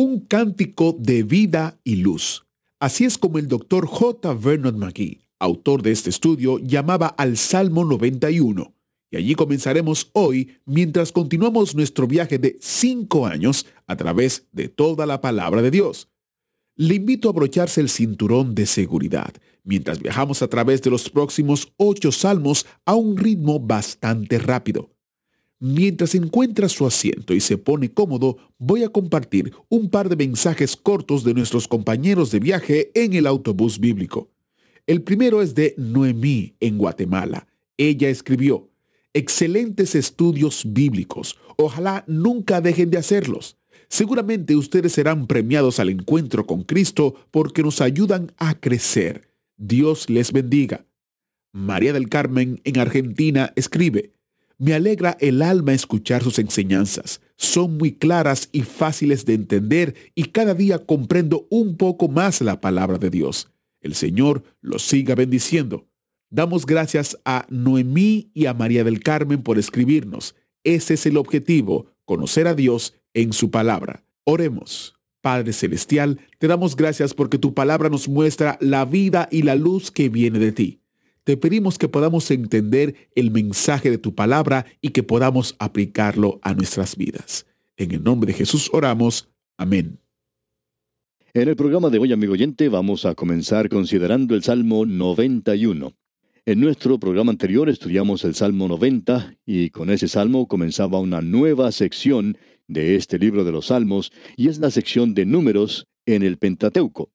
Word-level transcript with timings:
Un 0.00 0.20
cántico 0.20 0.96
de 0.96 1.24
vida 1.24 1.80
y 1.82 1.96
luz. 1.96 2.46
Así 2.78 3.04
es 3.04 3.18
como 3.18 3.38
el 3.38 3.48
Dr. 3.48 3.84
J. 3.84 4.32
Vernon 4.32 4.78
McGee, 4.78 5.26
autor 5.40 5.82
de 5.82 5.90
este 5.90 6.08
estudio, 6.08 6.60
llamaba 6.60 7.08
al 7.08 7.36
Salmo 7.36 7.84
91. 7.84 8.76
Y 9.10 9.16
allí 9.16 9.34
comenzaremos 9.34 10.08
hoy 10.12 10.52
mientras 10.66 11.10
continuamos 11.10 11.74
nuestro 11.74 12.06
viaje 12.06 12.38
de 12.38 12.56
cinco 12.60 13.26
años 13.26 13.66
a 13.88 13.96
través 13.96 14.46
de 14.52 14.68
toda 14.68 15.04
la 15.04 15.20
palabra 15.20 15.62
de 15.62 15.72
Dios. 15.72 16.08
Le 16.76 16.94
invito 16.94 17.28
a 17.28 17.32
abrocharse 17.32 17.80
el 17.80 17.88
cinturón 17.88 18.54
de 18.54 18.66
seguridad 18.66 19.34
mientras 19.64 19.98
viajamos 19.98 20.42
a 20.42 20.48
través 20.48 20.80
de 20.80 20.90
los 20.90 21.10
próximos 21.10 21.72
ocho 21.76 22.12
salmos 22.12 22.66
a 22.84 22.94
un 22.94 23.16
ritmo 23.16 23.58
bastante 23.58 24.38
rápido. 24.38 24.92
Mientras 25.60 26.14
encuentra 26.14 26.68
su 26.68 26.86
asiento 26.86 27.34
y 27.34 27.40
se 27.40 27.58
pone 27.58 27.92
cómodo, 27.92 28.36
voy 28.58 28.84
a 28.84 28.90
compartir 28.90 29.52
un 29.68 29.90
par 29.90 30.08
de 30.08 30.14
mensajes 30.14 30.76
cortos 30.76 31.24
de 31.24 31.34
nuestros 31.34 31.66
compañeros 31.66 32.30
de 32.30 32.38
viaje 32.38 32.92
en 32.94 33.14
el 33.14 33.26
autobús 33.26 33.80
bíblico. 33.80 34.30
El 34.86 35.02
primero 35.02 35.42
es 35.42 35.54
de 35.54 35.74
Noemí, 35.76 36.54
en 36.60 36.78
Guatemala. 36.78 37.48
Ella 37.76 38.08
escribió, 38.08 38.70
Excelentes 39.14 39.96
estudios 39.96 40.62
bíblicos. 40.64 41.36
Ojalá 41.56 42.04
nunca 42.06 42.60
dejen 42.60 42.90
de 42.90 42.98
hacerlos. 42.98 43.56
Seguramente 43.88 44.54
ustedes 44.54 44.92
serán 44.92 45.26
premiados 45.26 45.80
al 45.80 45.88
encuentro 45.88 46.46
con 46.46 46.62
Cristo 46.62 47.14
porque 47.30 47.62
nos 47.62 47.80
ayudan 47.80 48.32
a 48.36 48.60
crecer. 48.60 49.28
Dios 49.56 50.08
les 50.08 50.32
bendiga. 50.32 50.86
María 51.52 51.92
del 51.92 52.08
Carmen, 52.08 52.60
en 52.64 52.78
Argentina, 52.78 53.52
escribe, 53.56 54.12
Me 54.60 54.74
alegra 54.74 55.16
el 55.20 55.42
alma 55.42 55.72
escuchar 55.72 56.24
sus 56.24 56.40
enseñanzas. 56.40 57.20
Son 57.36 57.78
muy 57.78 57.92
claras 57.92 58.48
y 58.50 58.62
fáciles 58.62 59.24
de 59.24 59.34
entender 59.34 59.94
y 60.16 60.24
cada 60.24 60.52
día 60.52 60.84
comprendo 60.84 61.46
un 61.48 61.76
poco 61.76 62.08
más 62.08 62.40
la 62.40 62.60
palabra 62.60 62.98
de 62.98 63.08
Dios. 63.08 63.52
El 63.80 63.94
Señor 63.94 64.42
los 64.60 64.82
siga 64.82 65.14
bendiciendo. 65.14 65.86
Damos 66.28 66.66
gracias 66.66 67.16
a 67.24 67.46
Noemí 67.48 68.32
y 68.34 68.46
a 68.46 68.54
María 68.54 68.82
del 68.82 69.00
Carmen 69.00 69.44
por 69.44 69.60
escribirnos. 69.60 70.34
Ese 70.64 70.94
es 70.94 71.06
el 71.06 71.18
objetivo, 71.18 71.86
conocer 72.04 72.48
a 72.48 72.54
Dios 72.54 72.94
en 73.14 73.32
su 73.32 73.52
palabra. 73.52 74.04
Oremos. 74.24 74.96
Padre 75.20 75.52
Celestial, 75.52 76.18
te 76.38 76.48
damos 76.48 76.74
gracias 76.74 77.14
porque 77.14 77.38
tu 77.38 77.54
palabra 77.54 77.88
nos 77.88 78.08
muestra 78.08 78.58
la 78.60 78.84
vida 78.84 79.28
y 79.30 79.42
la 79.42 79.54
luz 79.54 79.92
que 79.92 80.08
viene 80.08 80.40
de 80.40 80.52
ti. 80.52 80.80
Te 81.28 81.36
pedimos 81.36 81.76
que 81.76 81.90
podamos 81.90 82.30
entender 82.30 82.94
el 83.14 83.30
mensaje 83.30 83.90
de 83.90 83.98
tu 83.98 84.14
palabra 84.14 84.64
y 84.80 84.92
que 84.92 85.02
podamos 85.02 85.56
aplicarlo 85.58 86.40
a 86.40 86.54
nuestras 86.54 86.96
vidas. 86.96 87.44
En 87.76 87.92
el 87.92 88.02
nombre 88.02 88.32
de 88.32 88.38
Jesús 88.38 88.70
oramos. 88.72 89.28
Amén. 89.58 89.98
En 91.34 91.50
el 91.50 91.54
programa 91.54 91.90
de 91.90 91.98
hoy, 91.98 92.14
amigo 92.14 92.32
oyente, 92.32 92.70
vamos 92.70 93.04
a 93.04 93.14
comenzar 93.14 93.68
considerando 93.68 94.34
el 94.34 94.42
Salmo 94.42 94.86
91. 94.86 95.92
En 96.46 96.60
nuestro 96.60 96.98
programa 96.98 97.30
anterior 97.30 97.68
estudiamos 97.68 98.24
el 98.24 98.34
Salmo 98.34 98.66
90 98.66 99.36
y 99.44 99.68
con 99.68 99.90
ese 99.90 100.08
salmo 100.08 100.48
comenzaba 100.48 100.98
una 100.98 101.20
nueva 101.20 101.72
sección 101.72 102.38
de 102.68 102.96
este 102.96 103.18
libro 103.18 103.44
de 103.44 103.52
los 103.52 103.66
Salmos 103.66 104.12
y 104.34 104.48
es 104.48 104.60
la 104.60 104.70
sección 104.70 105.12
de 105.12 105.26
números 105.26 105.88
en 106.06 106.22
el 106.22 106.38
Pentateuco. 106.38 107.10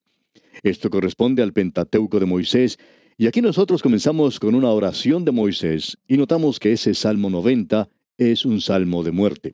Esto 0.61 0.91
corresponde 0.91 1.41
al 1.41 1.51
Pentateuco 1.51 2.19
de 2.19 2.27
Moisés 2.27 2.77
y 3.23 3.27
aquí 3.27 3.41
nosotros 3.41 3.81
comenzamos 3.81 4.37
con 4.37 4.53
una 4.53 4.69
oración 4.71 5.23
de 5.23 5.31
Moisés 5.31 5.97
y 6.09 6.17
notamos 6.17 6.59
que 6.59 6.73
ese 6.73 6.93
Salmo 6.93 7.29
90 7.29 7.87
es 8.17 8.43
un 8.43 8.59
salmo 8.59 9.01
de 9.01 9.13
muerte. 9.13 9.53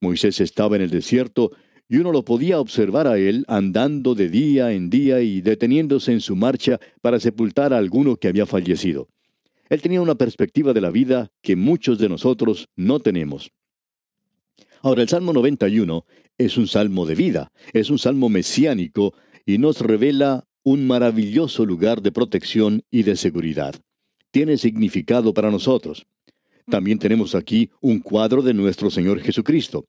Moisés 0.00 0.40
estaba 0.40 0.76
en 0.76 0.82
el 0.82 0.90
desierto 0.90 1.50
y 1.88 1.96
uno 1.96 2.12
lo 2.12 2.24
podía 2.24 2.60
observar 2.60 3.08
a 3.08 3.18
él 3.18 3.44
andando 3.48 4.14
de 4.14 4.28
día 4.28 4.70
en 4.70 4.90
día 4.90 5.22
y 5.22 5.40
deteniéndose 5.40 6.12
en 6.12 6.20
su 6.20 6.36
marcha 6.36 6.78
para 7.00 7.18
sepultar 7.18 7.72
a 7.72 7.78
alguno 7.78 8.14
que 8.14 8.28
había 8.28 8.46
fallecido. 8.46 9.08
Él 9.68 9.82
tenía 9.82 10.00
una 10.00 10.14
perspectiva 10.14 10.72
de 10.72 10.80
la 10.80 10.90
vida 10.90 11.32
que 11.42 11.56
muchos 11.56 11.98
de 11.98 12.08
nosotros 12.08 12.68
no 12.76 13.00
tenemos. 13.00 13.50
Ahora, 14.82 15.02
el 15.02 15.08
Salmo 15.08 15.32
91 15.32 16.04
es 16.38 16.56
un 16.56 16.68
salmo 16.68 17.06
de 17.06 17.16
vida, 17.16 17.50
es 17.72 17.90
un 17.90 17.98
salmo 17.98 18.28
mesiánico 18.28 19.14
y 19.44 19.58
nos 19.58 19.80
revela 19.80 20.46
un 20.62 20.86
maravilloso 20.86 21.64
lugar 21.64 22.02
de 22.02 22.12
protección 22.12 22.82
y 22.90 23.02
de 23.02 23.16
seguridad. 23.16 23.74
Tiene 24.30 24.56
significado 24.56 25.32
para 25.32 25.50
nosotros. 25.50 26.06
También 26.68 26.98
tenemos 26.98 27.34
aquí 27.34 27.70
un 27.80 28.00
cuadro 28.00 28.42
de 28.42 28.54
nuestro 28.54 28.90
Señor 28.90 29.20
Jesucristo. 29.20 29.86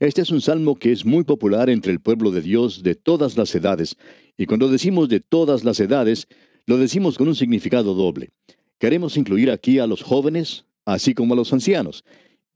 Este 0.00 0.22
es 0.22 0.30
un 0.30 0.40
salmo 0.40 0.76
que 0.76 0.92
es 0.92 1.04
muy 1.04 1.24
popular 1.24 1.68
entre 1.68 1.92
el 1.92 2.00
pueblo 2.00 2.30
de 2.30 2.40
Dios 2.40 2.82
de 2.82 2.94
todas 2.94 3.36
las 3.36 3.54
edades, 3.54 3.96
y 4.36 4.46
cuando 4.46 4.68
decimos 4.68 5.08
de 5.08 5.20
todas 5.20 5.64
las 5.64 5.80
edades, 5.80 6.28
lo 6.66 6.78
decimos 6.78 7.18
con 7.18 7.28
un 7.28 7.34
significado 7.34 7.94
doble. 7.94 8.30
Queremos 8.78 9.16
incluir 9.16 9.50
aquí 9.50 9.78
a 9.78 9.86
los 9.86 10.02
jóvenes, 10.02 10.64
así 10.84 11.14
como 11.14 11.34
a 11.34 11.36
los 11.36 11.52
ancianos, 11.52 12.04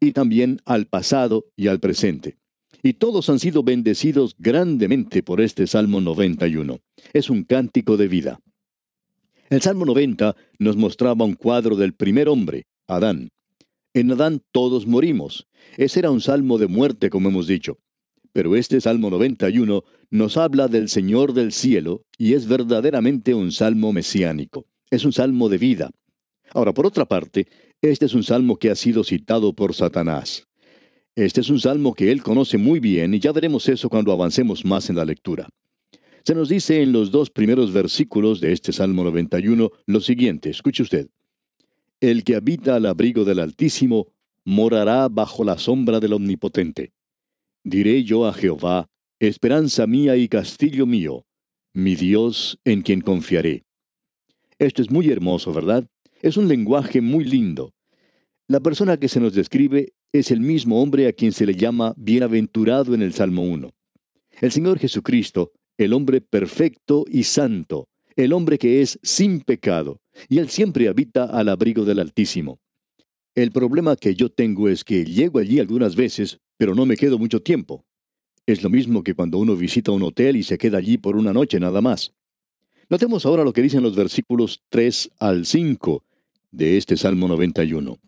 y 0.01 0.13
también 0.13 0.61
al 0.65 0.87
pasado 0.87 1.47
y 1.57 1.69
al 1.69 1.81
presente. 1.81 2.37
Y 2.83 2.95
todos 2.95 3.29
han 3.31 3.39
sido 3.39 3.63
bendecidos 3.63 4.35
grandemente 4.39 5.23
por 5.23 5.41
este 5.41 5.67
Salmo 5.67 6.01
91. 6.01 6.79
Es 7.13 7.31
un 7.31 7.45
cántico 7.45 7.97
de 7.97 8.09
vida. 8.09 8.41
El 9.49 9.63
Salmo 9.63 9.85
90 9.85 10.35
nos 10.59 10.77
mostraba 10.77 11.25
un 11.25 11.35
cuadro 11.35 11.77
del 11.77 11.95
primer 11.95 12.29
hombre, 12.29 12.67
Adán. 12.89 13.29
En 13.95 14.11
Adán 14.13 14.43
todos 14.53 14.87
morimos. 14.87 15.47
Ese 15.77 16.01
era 16.01 16.11
un 16.11 16.21
salmo 16.21 16.59
de 16.59 16.67
muerte, 16.67 17.11
como 17.11 17.29
hemos 17.29 17.47
dicho. 17.47 17.79
Pero 18.33 18.57
este 18.57 18.81
Salmo 18.81 19.09
91 19.09 19.85
nos 20.11 20.37
habla 20.37 20.69
del 20.69 20.89
Señor 20.89 21.33
del 21.33 21.53
cielo 21.53 22.03
y 22.19 22.35
es 22.35 22.47
verdaderamente 22.47 23.35
un 23.35 23.53
salmo 23.53 23.93
mesiánico. 23.93 24.67
Es 24.91 25.05
un 25.05 25.13
salmo 25.13 25.49
de 25.49 25.59
vida. 25.59 25.91
Ahora, 26.53 26.75
por 26.75 26.87
otra 26.87 27.07
parte, 27.07 27.47
este 27.81 28.07
es 28.07 28.15
un 28.15 28.23
salmo 28.23 28.59
que 28.59 28.71
ha 28.71 28.75
sido 28.75 29.05
citado 29.05 29.55
por 29.55 29.75
Satanás. 29.75 30.47
Este 31.17 31.41
es 31.41 31.49
un 31.49 31.59
salmo 31.59 31.95
que 31.95 32.13
él 32.13 32.23
conoce 32.23 32.59
muy 32.59 32.79
bien 32.79 33.15
y 33.15 33.21
ya 33.21 33.33
veremos 33.33 33.67
eso 33.71 33.89
cuando 33.89 34.13
avancemos 34.13 34.67
más 34.67 34.91
en 34.91 34.97
la 34.97 35.05
lectura. 35.07 35.49
Se 36.25 36.35
nos 36.35 36.51
dice 36.51 36.83
en 36.83 36.93
los 36.93 37.11
dos 37.11 37.31
primeros 37.31 37.73
versículos 37.73 38.39
de 38.43 38.53
este 38.53 38.71
Salmo 38.71 39.03
91 39.03 39.71
lo 39.87 40.01
siguiente, 40.01 40.51
escuche 40.51 40.83
usted. 40.83 41.09
El 42.01 42.23
que 42.23 42.37
habita 42.37 42.75
al 42.75 42.85
abrigo 42.85 43.25
del 43.25 43.39
Altísimo 43.39 44.09
morará 44.45 45.09
bajo 45.09 45.43
la 45.43 45.57
sombra 45.57 46.01
del 46.01 46.13
Omnipotente. 46.13 46.93
Diré 47.65 48.05
yo 48.05 48.27
a 48.27 48.35
Jehová, 48.35 48.91
esperanza 49.19 49.87
mía 49.87 50.17
y 50.17 50.29
castillo 50.29 50.85
mío, 50.85 51.25
mi 51.73 51.97
Dios 51.97 52.59
en 52.67 52.83
quien 52.83 53.01
confiaré. 53.01 53.65
Esto 54.59 54.83
es 54.83 54.91
muy 54.91 55.09
hermoso, 55.09 55.55
¿verdad? 55.55 55.89
Es 56.21 56.37
un 56.37 56.47
lenguaje 56.47 57.01
muy 57.01 57.25
lindo. 57.25 57.73
La 58.49 58.61
persona 58.61 58.99
que 58.99 59.09
se 59.09 59.19
nos 59.19 59.33
describe 59.33 59.95
es 60.19 60.31
el 60.31 60.41
mismo 60.41 60.83
hombre 60.83 61.07
a 61.09 61.13
quien 61.13 61.33
se 61.33 61.47
le 61.47 61.55
llama 61.55 61.95
bienaventurado 61.97 62.95
en 62.95 63.03
el 63.03 63.13
Salmo 63.13 63.43
1. 63.43 63.71
El 64.41 64.53
Señor 64.53 64.79
Jesucristo, 64.79 65.53
el 65.79 65.93
hombre 65.93 66.21
perfecto 66.21 67.05
y 67.09 67.25
santo, 67.25 67.89
el 68.17 68.33
hombre 68.33 68.59
que 68.59 68.81
es 68.83 68.99
sin 69.03 69.41
pecado, 69.41 70.01
y 70.29 70.39
él 70.39 70.49
siempre 70.49 70.89
habita 70.89 71.25
al 71.25 71.49
abrigo 71.49 71.85
del 71.85 71.99
Altísimo. 71.99 72.59
El 73.35 73.51
problema 73.51 73.97
que 73.97 74.15
yo 74.15 74.31
tengo 74.31 74.69
es 74.69 74.85
que 74.85 75.05
llego 75.05 75.39
allí 75.39 75.61
algunas 75.61 75.95
veces, 75.95 76.39
pero 76.57 76.75
no 76.75 76.87
me 76.87 76.97
quedo 76.97 77.19
mucho 77.19 77.43
tiempo. 77.43 77.85
Es 78.47 78.63
lo 78.63 78.71
mismo 78.71 79.03
que 79.03 79.15
cuando 79.15 79.39
uno 79.39 79.57
visita 79.57 79.91
un 79.91 80.03
hotel 80.03 80.37
y 80.37 80.43
se 80.43 80.57
queda 80.57 80.79
allí 80.79 80.97
por 80.97 81.17
una 81.17 81.33
noche 81.33 81.61
nada 81.61 81.81
más. 81.81 82.15
Notemos 82.89 83.27
ahora 83.27 83.45
lo 83.45 83.53
que 83.53 83.63
dicen 83.63 83.83
los 83.83 83.97
versículos 83.97 84.63
3 84.71 85.11
al 85.19 85.45
5 85.45 86.05
de 86.53 86.77
este 86.79 86.97
Salmo 86.97 87.29
91. 87.29 87.99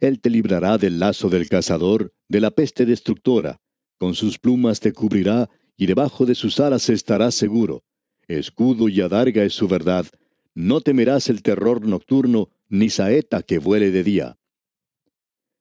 Él 0.00 0.20
te 0.20 0.30
librará 0.30 0.78
del 0.78 0.98
lazo 0.98 1.28
del 1.28 1.48
cazador, 1.48 2.12
de 2.28 2.40
la 2.40 2.50
peste 2.50 2.84
destructora. 2.84 3.60
Con 3.98 4.14
sus 4.14 4.38
plumas 4.38 4.80
te 4.80 4.92
cubrirá, 4.92 5.48
y 5.76 5.86
debajo 5.86 6.26
de 6.26 6.34
sus 6.34 6.60
alas 6.60 6.88
estarás 6.90 7.34
seguro. 7.34 7.82
Escudo 8.28 8.88
y 8.88 9.00
adarga 9.00 9.44
es 9.44 9.54
su 9.54 9.68
verdad, 9.68 10.06
no 10.54 10.80
temerás 10.80 11.28
el 11.28 11.42
terror 11.42 11.86
nocturno, 11.86 12.48
ni 12.68 12.90
saeta 12.90 13.42
que 13.42 13.58
vuele 13.58 13.90
de 13.90 14.02
día. 14.02 14.38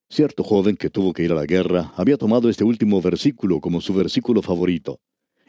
Cierto 0.10 0.44
joven 0.44 0.78
que 0.78 0.90
tuvo 0.90 1.14
que 1.14 1.24
ir 1.24 1.32
a 1.32 1.36
la 1.36 1.46
guerra 1.46 1.94
había 1.96 2.18
tomado 2.18 2.50
este 2.50 2.64
último 2.64 3.02
versículo 3.02 3.60
como 3.60 3.82
su 3.82 3.94
versículo 3.94 4.42
favorito, 4.42 5.00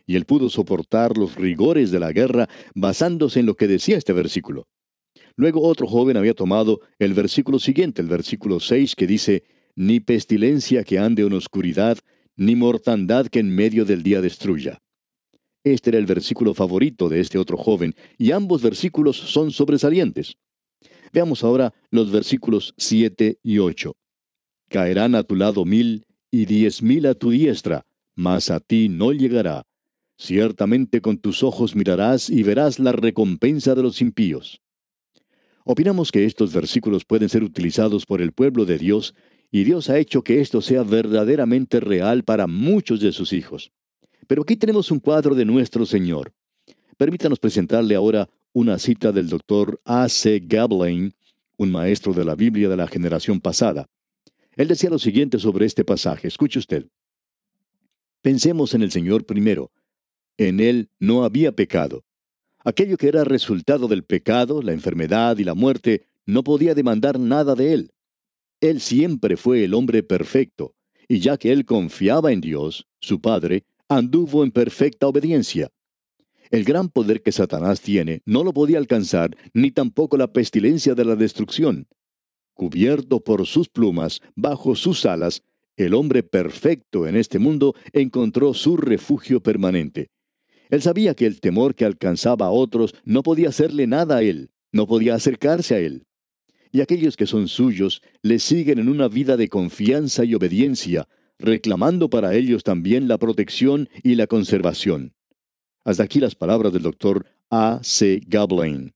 y 0.07 0.17
él 0.17 0.25
pudo 0.25 0.49
soportar 0.49 1.17
los 1.17 1.37
rigores 1.37 1.91
de 1.91 2.01
la 2.01 2.13
guerra 2.13 2.49
basándose 2.75 3.41
en 3.41 3.47
lo 3.47 3.55
que 3.55 3.69
decía 3.69 3.97
este 3.97 4.13
versículo. 4.13 4.67
Luego 5.37 5.63
otro 5.63 5.87
joven 5.87 6.17
había 6.17 6.35
tomado 6.35 6.81
el 6.99 7.13
versículo 7.13 7.59
siguiente, 7.59 8.01
el 8.01 8.09
versículo 8.09 8.59
6, 8.59 8.97
que 8.97 9.07
dice, 9.07 9.45
Ni 9.75 10.01
pestilencia 10.01 10.83
que 10.83 10.99
ande 10.99 11.23
en 11.23 11.35
oscuridad, 11.35 11.99
ni 12.37 12.57
mortandad 12.57 13.27
que 13.27 13.41
en 13.41 13.55
medio 13.55 13.85
del 13.85 14.03
día 14.03 14.23
destruya. 14.23 14.83
Este 15.63 15.91
era 15.91 15.99
el 15.99 16.07
versículo 16.07 16.55
favorito 16.55 17.09
de 17.09 17.21
este 17.21 17.39
otro 17.39 17.59
joven, 17.59 17.95
y 18.17 18.31
ambos 18.31 18.63
versículos 18.63 19.17
son 19.17 19.51
sobresalientes. 19.51 20.37
Veamos 21.13 21.45
ahora 21.45 21.75
los 21.91 22.11
versículos 22.11 22.75
7 22.79 23.39
y 23.43 23.59
8. 23.59 23.95
Caerán 24.69 25.15
a 25.15 25.23
tu 25.23 25.37
lado 25.37 25.65
mil 25.65 26.07
y 26.31 26.47
diez 26.47 26.83
mil 26.83 27.07
a 27.07 27.15
tu 27.15 27.31
diestra, 27.31 27.85
mas 28.15 28.51
a 28.51 28.61
ti 28.61 28.89
no 28.89 29.13
llegará. 29.13 29.67
Ciertamente 30.19 31.01
con 31.01 31.19
tus 31.19 31.43
ojos 31.43 31.77
mirarás 31.77 32.31
y 32.31 32.43
verás 32.43 32.79
la 32.79 32.93
recompensa 32.93 33.75
de 33.75 33.83
los 33.83 34.01
impíos. 34.01 34.63
Opinamos 35.69 36.13
que 36.13 36.25
estos 36.25 36.53
versículos 36.53 37.05
pueden 37.05 37.29
ser 37.29 37.43
utilizados 37.43 38.07
por 38.07 38.23
el 38.23 38.31
pueblo 38.31 38.65
de 38.67 38.79
Dios 38.79 39.17
y 39.51 39.65
Dios 39.65 39.91
ha 39.91 39.99
hecho 39.99 40.23
que 40.23 40.41
esto 40.41 40.61
sea 40.61 40.85
verdaderamente 40.85 41.81
real 41.81 42.23
para 42.23 42.47
muchos 42.47 43.01
de 43.01 43.11
sus 43.11 43.33
hijos. 43.33 43.73
Pero 44.29 44.43
aquí 44.43 44.55
tenemos 44.55 44.93
un 44.93 45.01
cuadro 45.01 45.35
de 45.35 45.45
nuestro 45.45 45.85
Señor. 45.85 46.33
Permítanos 46.97 47.41
presentarle 47.41 47.97
ahora 47.97 48.29
una 48.53 48.79
cita 48.79 49.11
del 49.11 49.29
doctor 49.29 49.81
A. 49.85 50.09
C. 50.09 50.41
Gablein, 50.41 51.17
un 51.57 51.73
maestro 51.73 52.13
de 52.13 52.25
la 52.25 52.37
Biblia 52.37 52.69
de 52.69 52.77
la 52.77 52.87
generación 52.87 53.41
pasada. 53.41 53.89
Él 54.55 54.69
decía 54.69 54.89
lo 54.89 55.01
siguiente 55.01 55.41
sobre 55.41 55.67
este 55.67 55.85
pasaje. 55.85 56.29
Escuche 56.29 56.61
usted. 56.61 56.87
Pensemos 58.23 58.73
en 58.73 58.83
el 58.83 58.93
Señor 58.93 59.27
primero. 59.27 59.73
En 60.37 60.61
Él 60.61 60.91
no 61.01 61.25
había 61.25 61.51
pecado. 61.51 62.05
Aquello 62.67 62.97
que 62.97 63.07
era 63.07 63.23
resultado 63.23 63.87
del 63.87 64.03
pecado, 64.03 64.61
la 64.61 64.73
enfermedad 64.73 65.39
y 65.39 65.45
la 65.45 65.55
muerte, 65.55 66.09
no 66.27 66.43
podía 66.43 66.75
demandar 66.75 67.21
nada 67.21 67.55
de 67.55 67.73
él. 67.73 67.93
Él 68.61 68.81
siempre 68.81 69.37
fue 69.37 69.63
el 69.63 69.73
hombre 69.73 70.03
perfecto, 70.03 70.75
y 71.07 71.21
ya 71.21 71.37
que 71.37 71.53
él 71.53 71.65
confiaba 71.65 72.33
en 72.33 72.41
Dios, 72.41 72.89
su 72.99 73.21
Padre, 73.21 73.63
anduvo 73.89 74.43
en 74.43 74.51
perfecta 74.51 75.07
obediencia. 75.07 75.71
El 76.51 76.65
gran 76.65 76.89
poder 76.89 77.23
que 77.23 77.31
Satanás 77.31 77.83
tiene 77.83 78.23
no 78.27 78.43
lo 78.43 78.53
podía 78.53 78.79
alcanzar, 78.79 79.37
ni 79.55 79.71
tampoco 79.71 80.17
la 80.17 80.33
pestilencia 80.33 80.97
de 80.97 81.05
la 81.05 81.15
destrucción. 81.15 81.87
Cubierto 82.53 83.21
por 83.21 83.47
sus 83.47 83.69
plumas, 83.69 84.21
bajo 84.35 84.75
sus 84.75 85.07
alas, 85.07 85.45
el 85.77 85.95
hombre 85.95 86.25
perfecto 86.25 87.07
en 87.07 87.15
este 87.15 87.39
mundo 87.39 87.77
encontró 87.93 88.55
su 88.55 88.77
refugio 88.77 89.41
permanente. 89.41 90.11
Él 90.71 90.83
sabía 90.83 91.15
que 91.15 91.27
el 91.27 91.41
temor 91.41 91.75
que 91.75 91.85
alcanzaba 91.85 92.47
a 92.47 92.51
otros 92.51 92.95
no 93.05 93.23
podía 93.23 93.49
hacerle 93.49 93.87
nada 93.87 94.19
a 94.19 94.23
él, 94.23 94.51
no 94.73 94.87
podía 94.87 95.15
acercarse 95.15 95.75
a 95.75 95.79
él. 95.79 96.07
Y 96.73 96.81
aquellos 96.81 97.17
que 97.17 97.27
son 97.27 97.49
suyos 97.49 98.03
le 98.23 98.39
siguen 98.39 98.79
en 98.79 98.89
una 98.89 99.09
vida 99.09 99.37
de 99.37 99.49
confianza 99.49 100.25
y 100.25 100.35
obediencia, 100.35 101.09
reclamando 101.39 102.11
para 102.11 102.35
ellos 102.35 102.65
también 102.65 103.09
la 103.09 103.19
protección 103.19 103.89
y 104.03 104.15
la 104.15 104.27
conservación. 104.27 105.15
Hasta 105.85 106.03
aquí 106.03 106.19
las 106.19 106.35
palabras 106.35 106.73
del 106.73 106.83
doctor 106.83 107.27
A. 107.51 107.81
C. 107.83 108.21
Gablain. 108.27 108.93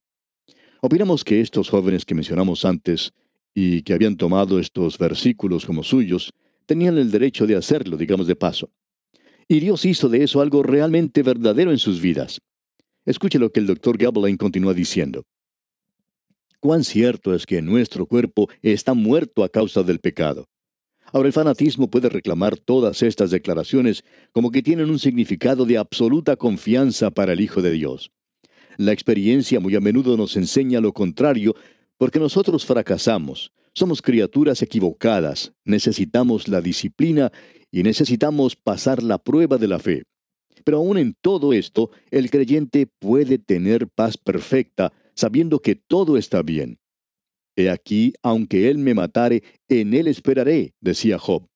Opinamos 0.81 1.23
que 1.23 1.41
estos 1.41 1.69
jóvenes 1.69 2.05
que 2.05 2.15
mencionamos 2.15 2.65
antes 2.65 3.13
y 3.53 3.83
que 3.83 3.93
habían 3.93 4.17
tomado 4.17 4.59
estos 4.59 4.97
versículos 4.97 5.65
como 5.65 5.83
suyos, 5.83 6.33
tenían 6.65 6.97
el 6.97 7.11
derecho 7.11 7.45
de 7.47 7.55
hacerlo, 7.55 7.97
digamos 7.97 8.27
de 8.27 8.35
paso. 8.35 8.69
Y 9.51 9.59
Dios 9.59 9.83
hizo 9.83 10.07
de 10.07 10.23
eso 10.23 10.39
algo 10.39 10.63
realmente 10.63 11.23
verdadero 11.23 11.71
en 11.71 11.77
sus 11.77 11.99
vidas. 11.99 12.39
Escuche 13.03 13.37
lo 13.37 13.51
que 13.51 13.59
el 13.59 13.67
doctor 13.67 13.97
Gablein 13.97 14.37
continúa 14.37 14.73
diciendo. 14.73 15.25
Cuán 16.61 16.85
cierto 16.85 17.35
es 17.35 17.45
que 17.45 17.61
nuestro 17.61 18.05
cuerpo 18.05 18.47
está 18.61 18.93
muerto 18.93 19.43
a 19.43 19.49
causa 19.49 19.83
del 19.83 19.99
pecado. 19.99 20.47
Ahora 21.11 21.27
el 21.27 21.33
fanatismo 21.33 21.89
puede 21.89 22.07
reclamar 22.07 22.55
todas 22.55 23.03
estas 23.03 23.29
declaraciones 23.29 24.05
como 24.31 24.51
que 24.51 24.63
tienen 24.63 24.89
un 24.89 24.99
significado 24.99 25.65
de 25.65 25.77
absoluta 25.77 26.37
confianza 26.37 27.11
para 27.11 27.33
el 27.33 27.41
Hijo 27.41 27.61
de 27.61 27.71
Dios. 27.71 28.09
La 28.77 28.93
experiencia 28.93 29.59
muy 29.59 29.75
a 29.75 29.81
menudo 29.81 30.15
nos 30.15 30.37
enseña 30.37 30.79
lo 30.79 30.93
contrario 30.93 31.57
porque 31.97 32.19
nosotros 32.19 32.65
fracasamos, 32.65 33.51
somos 33.73 34.01
criaturas 34.01 34.61
equivocadas, 34.61 35.51
necesitamos 35.65 36.47
la 36.47 36.61
disciplina 36.61 37.33
y 37.71 37.83
necesitamos 37.83 38.55
pasar 38.55 39.01
la 39.01 39.17
prueba 39.17 39.57
de 39.57 39.67
la 39.67 39.79
fe. 39.79 40.03
Pero 40.63 40.77
aún 40.77 40.97
en 40.97 41.15
todo 41.21 41.53
esto, 41.53 41.91
el 42.11 42.29
creyente 42.29 42.85
puede 42.85 43.37
tener 43.37 43.87
paz 43.87 44.17
perfecta, 44.17 44.93
sabiendo 45.15 45.59
que 45.59 45.75
todo 45.75 46.17
está 46.17 46.41
bien. 46.43 46.77
He 47.55 47.69
aquí, 47.69 48.13
aunque 48.21 48.69
Él 48.69 48.77
me 48.77 48.93
matare, 48.93 49.43
en 49.67 49.93
Él 49.93 50.07
esperaré, 50.07 50.73
decía 50.79 51.17
Job. 51.17 51.47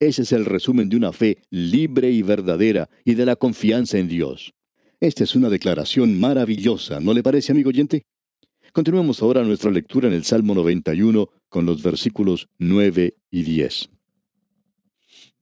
Ese 0.00 0.22
es 0.22 0.32
el 0.32 0.44
resumen 0.44 0.88
de 0.88 0.96
una 0.96 1.12
fe 1.12 1.38
libre 1.50 2.10
y 2.10 2.22
verdadera 2.22 2.88
y 3.04 3.14
de 3.14 3.26
la 3.26 3.36
confianza 3.36 3.98
en 3.98 4.08
Dios. 4.08 4.54
Esta 5.00 5.24
es 5.24 5.34
una 5.34 5.48
declaración 5.48 6.18
maravillosa, 6.18 7.00
¿no 7.00 7.12
le 7.12 7.22
parece, 7.22 7.52
amigo 7.52 7.70
oyente? 7.70 8.02
Continuemos 8.72 9.22
ahora 9.22 9.42
nuestra 9.42 9.70
lectura 9.70 10.08
en 10.08 10.14
el 10.14 10.24
Salmo 10.24 10.54
91 10.54 11.28
con 11.48 11.66
los 11.66 11.82
versículos 11.82 12.48
9 12.58 13.16
y 13.30 13.42
10. 13.42 13.90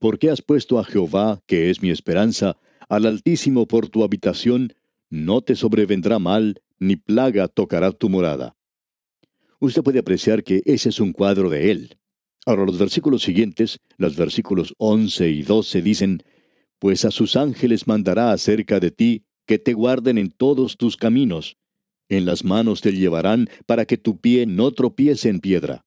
¿Por 0.06 0.20
qué 0.20 0.30
has 0.30 0.40
puesto 0.40 0.78
a 0.78 0.84
Jehová, 0.84 1.42
que 1.48 1.68
es 1.68 1.82
mi 1.82 1.90
esperanza, 1.90 2.56
al 2.88 3.06
Altísimo 3.06 3.66
por 3.66 3.88
tu 3.88 4.04
habitación? 4.04 4.72
No 5.10 5.40
te 5.40 5.56
sobrevendrá 5.56 6.20
mal, 6.20 6.62
ni 6.78 6.94
plaga 6.94 7.48
tocará 7.48 7.90
tu 7.90 8.08
morada. 8.08 8.54
Usted 9.58 9.82
puede 9.82 9.98
apreciar 9.98 10.44
que 10.44 10.62
ese 10.64 10.90
es 10.90 11.00
un 11.00 11.12
cuadro 11.12 11.50
de 11.50 11.72
él. 11.72 11.98
Ahora 12.46 12.66
los 12.66 12.78
versículos 12.78 13.24
siguientes, 13.24 13.80
los 13.96 14.16
versículos 14.16 14.74
11 14.78 15.28
y 15.28 15.42
12 15.42 15.82
dicen, 15.82 16.22
Pues 16.78 17.04
a 17.04 17.10
sus 17.10 17.34
ángeles 17.34 17.88
mandará 17.88 18.30
acerca 18.30 18.78
de 18.78 18.92
ti, 18.92 19.24
que 19.44 19.58
te 19.58 19.72
guarden 19.72 20.18
en 20.18 20.30
todos 20.30 20.76
tus 20.76 20.96
caminos. 20.96 21.56
En 22.08 22.26
las 22.26 22.44
manos 22.44 22.80
te 22.80 22.92
llevarán 22.92 23.48
para 23.66 23.86
que 23.86 23.96
tu 23.96 24.20
pie 24.20 24.46
no 24.46 24.70
tropiece 24.70 25.30
en 25.30 25.40
piedra. 25.40 25.84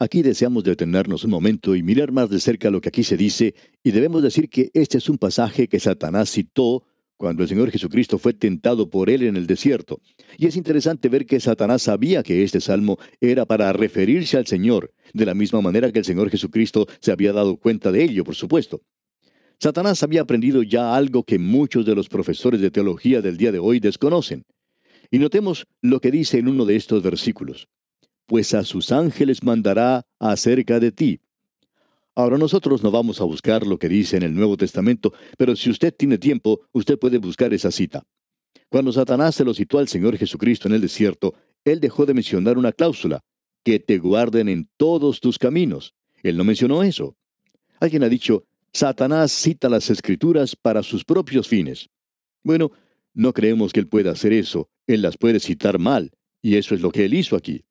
Aquí 0.00 0.22
deseamos 0.22 0.64
detenernos 0.64 1.22
un 1.22 1.30
momento 1.30 1.76
y 1.76 1.82
mirar 1.82 2.10
más 2.10 2.28
de 2.28 2.40
cerca 2.40 2.70
lo 2.70 2.80
que 2.80 2.88
aquí 2.88 3.04
se 3.04 3.16
dice, 3.16 3.54
y 3.84 3.92
debemos 3.92 4.22
decir 4.22 4.48
que 4.48 4.70
este 4.74 4.98
es 4.98 5.08
un 5.08 5.18
pasaje 5.18 5.68
que 5.68 5.78
Satanás 5.78 6.30
citó 6.30 6.82
cuando 7.16 7.44
el 7.44 7.48
Señor 7.48 7.70
Jesucristo 7.70 8.18
fue 8.18 8.34
tentado 8.34 8.90
por 8.90 9.08
él 9.08 9.22
en 9.22 9.36
el 9.36 9.46
desierto. 9.46 10.00
Y 10.36 10.46
es 10.46 10.56
interesante 10.56 11.08
ver 11.08 11.26
que 11.26 11.38
Satanás 11.38 11.82
sabía 11.82 12.24
que 12.24 12.42
este 12.42 12.60
salmo 12.60 12.98
era 13.20 13.46
para 13.46 13.72
referirse 13.72 14.36
al 14.36 14.48
Señor, 14.48 14.92
de 15.12 15.26
la 15.26 15.34
misma 15.34 15.60
manera 15.60 15.92
que 15.92 16.00
el 16.00 16.04
Señor 16.04 16.28
Jesucristo 16.28 16.88
se 17.00 17.12
había 17.12 17.32
dado 17.32 17.56
cuenta 17.56 17.92
de 17.92 18.02
ello, 18.02 18.24
por 18.24 18.34
supuesto. 18.34 18.82
Satanás 19.60 20.02
había 20.02 20.22
aprendido 20.22 20.64
ya 20.64 20.96
algo 20.96 21.22
que 21.22 21.38
muchos 21.38 21.86
de 21.86 21.94
los 21.94 22.08
profesores 22.08 22.60
de 22.60 22.72
teología 22.72 23.22
del 23.22 23.36
día 23.36 23.52
de 23.52 23.60
hoy 23.60 23.78
desconocen. 23.78 24.42
Y 25.12 25.20
notemos 25.20 25.66
lo 25.80 26.00
que 26.00 26.10
dice 26.10 26.38
en 26.38 26.48
uno 26.48 26.64
de 26.64 26.74
estos 26.74 27.00
versículos 27.00 27.68
pues 28.26 28.54
a 28.54 28.64
sus 28.64 28.92
ángeles 28.92 29.42
mandará 29.42 30.06
acerca 30.18 30.80
de 30.80 30.92
ti. 30.92 31.20
Ahora 32.14 32.38
nosotros 32.38 32.82
no 32.82 32.90
vamos 32.90 33.20
a 33.20 33.24
buscar 33.24 33.66
lo 33.66 33.78
que 33.78 33.88
dice 33.88 34.16
en 34.16 34.22
el 34.22 34.34
Nuevo 34.34 34.56
Testamento, 34.56 35.12
pero 35.36 35.56
si 35.56 35.70
usted 35.70 35.92
tiene 35.92 36.16
tiempo, 36.16 36.60
usted 36.72 36.98
puede 36.98 37.18
buscar 37.18 37.52
esa 37.52 37.70
cita. 37.70 38.04
Cuando 38.68 38.92
Satanás 38.92 39.34
se 39.34 39.44
lo 39.44 39.52
citó 39.52 39.78
al 39.78 39.88
Señor 39.88 40.16
Jesucristo 40.16 40.68
en 40.68 40.74
el 40.74 40.80
desierto, 40.80 41.34
él 41.64 41.80
dejó 41.80 42.06
de 42.06 42.14
mencionar 42.14 42.56
una 42.56 42.72
cláusula, 42.72 43.20
que 43.64 43.80
te 43.80 43.98
guarden 43.98 44.48
en 44.48 44.68
todos 44.76 45.20
tus 45.20 45.38
caminos. 45.38 45.94
Él 46.22 46.36
no 46.36 46.44
mencionó 46.44 46.82
eso. 46.82 47.16
Alguien 47.80 48.04
ha 48.04 48.08
dicho, 48.08 48.44
Satanás 48.72 49.32
cita 49.32 49.68
las 49.68 49.90
escrituras 49.90 50.54
para 50.54 50.82
sus 50.82 51.04
propios 51.04 51.48
fines. 51.48 51.88
Bueno, 52.42 52.70
no 53.12 53.32
creemos 53.32 53.72
que 53.72 53.80
él 53.80 53.88
pueda 53.88 54.12
hacer 54.12 54.32
eso, 54.32 54.68
él 54.86 55.02
las 55.02 55.16
puede 55.16 55.40
citar 55.40 55.78
mal, 55.78 56.12
y 56.42 56.56
eso 56.56 56.74
es 56.74 56.80
lo 56.80 56.90
que 56.90 57.06
él 57.06 57.14
hizo 57.14 57.36
aquí 57.36 57.64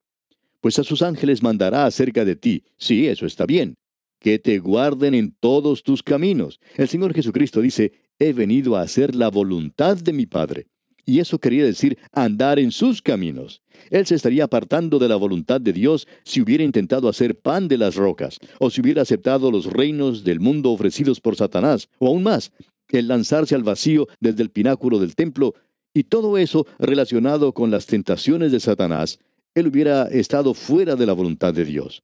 pues 0.64 0.80
a 0.80 0.84
sus 0.86 1.02
ángeles 1.02 1.44
mandará 1.44 1.86
acerca 1.86 2.24
de 2.24 2.38
ti. 2.38 2.64
Sí, 2.78 3.06
eso 3.08 3.26
está 3.26 3.46
bien. 3.46 3.76
Que 4.22 4.40
te 4.40 4.60
guarden 4.60 5.14
en 5.14 5.36
todos 5.38 5.84
tus 5.84 6.02
caminos. 6.02 6.62
El 6.78 6.88
Señor 6.88 7.14
Jesucristo 7.14 7.60
dice, 7.60 7.92
he 8.18 8.32
venido 8.32 8.78
a 8.78 8.82
hacer 8.82 9.14
la 9.14 9.30
voluntad 9.30 9.98
de 9.98 10.14
mi 10.14 10.26
Padre. 10.26 10.68
Y 11.06 11.20
eso 11.20 11.38
quería 11.38 11.66
decir 11.66 11.98
andar 12.14 12.60
en 12.60 12.72
sus 12.72 13.02
caminos. 13.02 13.62
Él 13.90 14.06
se 14.06 14.16
estaría 14.16 14.46
apartando 14.46 15.00
de 15.00 15.10
la 15.10 15.18
voluntad 15.18 15.60
de 15.60 15.74
Dios 15.74 16.08
si 16.24 16.40
hubiera 16.40 16.64
intentado 16.64 17.10
hacer 17.10 17.38
pan 17.38 17.68
de 17.68 17.78
las 17.78 17.96
rocas, 17.96 18.40
o 18.58 18.70
si 18.70 18.80
hubiera 18.80 19.02
aceptado 19.02 19.52
los 19.52 19.66
reinos 19.66 20.24
del 20.24 20.40
mundo 20.40 20.72
ofrecidos 20.72 21.20
por 21.20 21.36
Satanás, 21.36 21.90
o 22.00 22.08
aún 22.08 22.24
más, 22.24 22.54
el 22.88 23.10
lanzarse 23.10 23.54
al 23.54 23.64
vacío 23.64 24.08
desde 24.22 24.44
el 24.44 24.50
pináculo 24.50 25.00
del 25.00 25.16
templo, 25.16 25.56
y 25.94 26.04
todo 26.06 26.38
eso 26.38 26.66
relacionado 26.80 27.52
con 27.52 27.70
las 27.70 27.86
tentaciones 27.86 28.54
de 28.54 28.62
Satanás, 28.62 29.20
él 29.56 29.68
hubiera 29.68 30.04
estado 30.08 30.54
fuera 30.54 30.96
de 30.96 31.06
la 31.06 31.14
voluntad 31.14 31.54
de 31.54 31.66
Dios. 31.66 32.04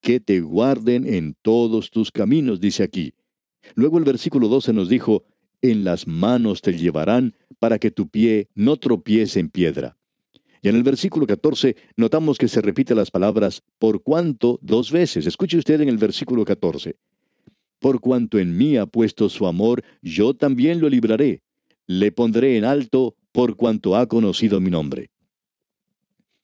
que 0.00 0.18
te 0.18 0.40
guarden 0.40 1.06
en 1.06 1.36
todos 1.42 1.92
tus 1.92 2.10
caminos, 2.10 2.60
dice 2.60 2.82
aquí. 2.82 3.14
Luego 3.76 3.98
el 3.98 4.04
versículo 4.04 4.48
12 4.48 4.72
nos 4.72 4.88
dijo, 4.88 5.22
en 5.60 5.84
las 5.84 6.08
manos 6.08 6.60
te 6.60 6.76
llevarán 6.76 7.36
para 7.60 7.78
que 7.78 7.92
tu 7.92 8.08
pie 8.08 8.48
no 8.56 8.76
tropiece 8.78 9.38
en 9.38 9.48
piedra. 9.48 9.96
Y 10.60 10.68
en 10.68 10.74
el 10.74 10.82
versículo 10.82 11.24
14 11.24 11.76
notamos 11.96 12.36
que 12.36 12.48
se 12.48 12.60
repite 12.60 12.96
las 12.96 13.12
palabras 13.12 13.62
por 13.78 14.02
cuanto 14.02 14.58
dos 14.60 14.90
veces. 14.90 15.24
Escuche 15.24 15.56
usted 15.56 15.80
en 15.80 15.88
el 15.88 15.98
versículo 15.98 16.44
14. 16.44 16.96
Por 17.78 18.00
cuanto 18.00 18.40
en 18.40 18.56
mí 18.56 18.76
ha 18.76 18.86
puesto 18.86 19.28
su 19.28 19.46
amor, 19.46 19.84
yo 20.02 20.34
también 20.34 20.80
lo 20.80 20.88
libraré. 20.88 21.44
Le 21.86 22.10
pondré 22.10 22.56
en 22.56 22.64
alto 22.64 23.14
por 23.30 23.54
cuanto 23.54 23.94
ha 23.94 24.08
conocido 24.08 24.60
mi 24.60 24.70
nombre. 24.70 25.11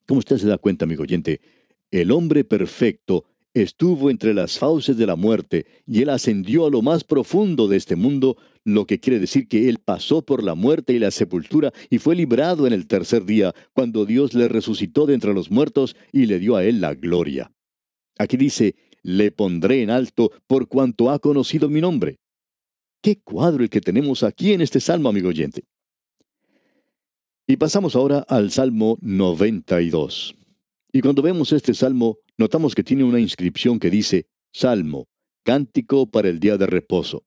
Como 0.08 0.20
usted 0.20 0.38
se 0.38 0.48
da 0.48 0.56
cuenta, 0.56 0.86
amigo 0.86 1.02
oyente, 1.02 1.42
el 1.90 2.10
hombre 2.12 2.42
perfecto 2.42 3.26
estuvo 3.52 4.08
entre 4.08 4.32
las 4.32 4.58
fauces 4.58 4.96
de 4.96 5.06
la 5.06 5.16
muerte 5.16 5.66
y 5.86 6.00
él 6.00 6.08
ascendió 6.08 6.66
a 6.66 6.70
lo 6.70 6.80
más 6.80 7.04
profundo 7.04 7.68
de 7.68 7.76
este 7.76 7.94
mundo, 7.94 8.38
lo 8.64 8.86
que 8.86 9.00
quiere 9.00 9.18
decir 9.18 9.48
que 9.48 9.68
él 9.68 9.80
pasó 9.84 10.22
por 10.22 10.42
la 10.42 10.54
muerte 10.54 10.94
y 10.94 10.98
la 10.98 11.10
sepultura 11.10 11.74
y 11.90 11.98
fue 11.98 12.16
librado 12.16 12.66
en 12.66 12.72
el 12.72 12.86
tercer 12.86 13.26
día, 13.26 13.54
cuando 13.74 14.06
Dios 14.06 14.32
le 14.32 14.48
resucitó 14.48 15.04
de 15.04 15.12
entre 15.12 15.34
los 15.34 15.50
muertos 15.50 15.94
y 16.10 16.24
le 16.24 16.38
dio 16.38 16.56
a 16.56 16.64
él 16.64 16.80
la 16.80 16.94
gloria. 16.94 17.52
Aquí 18.18 18.38
dice, 18.38 18.76
le 19.02 19.30
pondré 19.30 19.82
en 19.82 19.90
alto 19.90 20.32
por 20.46 20.68
cuanto 20.68 21.10
ha 21.10 21.18
conocido 21.18 21.68
mi 21.68 21.82
nombre. 21.82 22.16
Qué 23.02 23.20
cuadro 23.20 23.62
el 23.62 23.68
que 23.68 23.82
tenemos 23.82 24.22
aquí 24.22 24.54
en 24.54 24.62
este 24.62 24.80
salmo, 24.80 25.10
amigo 25.10 25.28
oyente. 25.28 25.64
Y 27.50 27.56
pasamos 27.56 27.96
ahora 27.96 28.26
al 28.28 28.50
Salmo 28.50 28.98
92. 29.00 30.36
Y 30.92 31.00
cuando 31.00 31.22
vemos 31.22 31.50
este 31.50 31.72
salmo, 31.72 32.18
notamos 32.36 32.74
que 32.74 32.84
tiene 32.84 33.04
una 33.04 33.20
inscripción 33.20 33.78
que 33.78 33.88
dice, 33.88 34.26
Salmo, 34.52 35.08
cántico 35.44 36.10
para 36.10 36.28
el 36.28 36.40
día 36.40 36.58
de 36.58 36.66
reposo. 36.66 37.24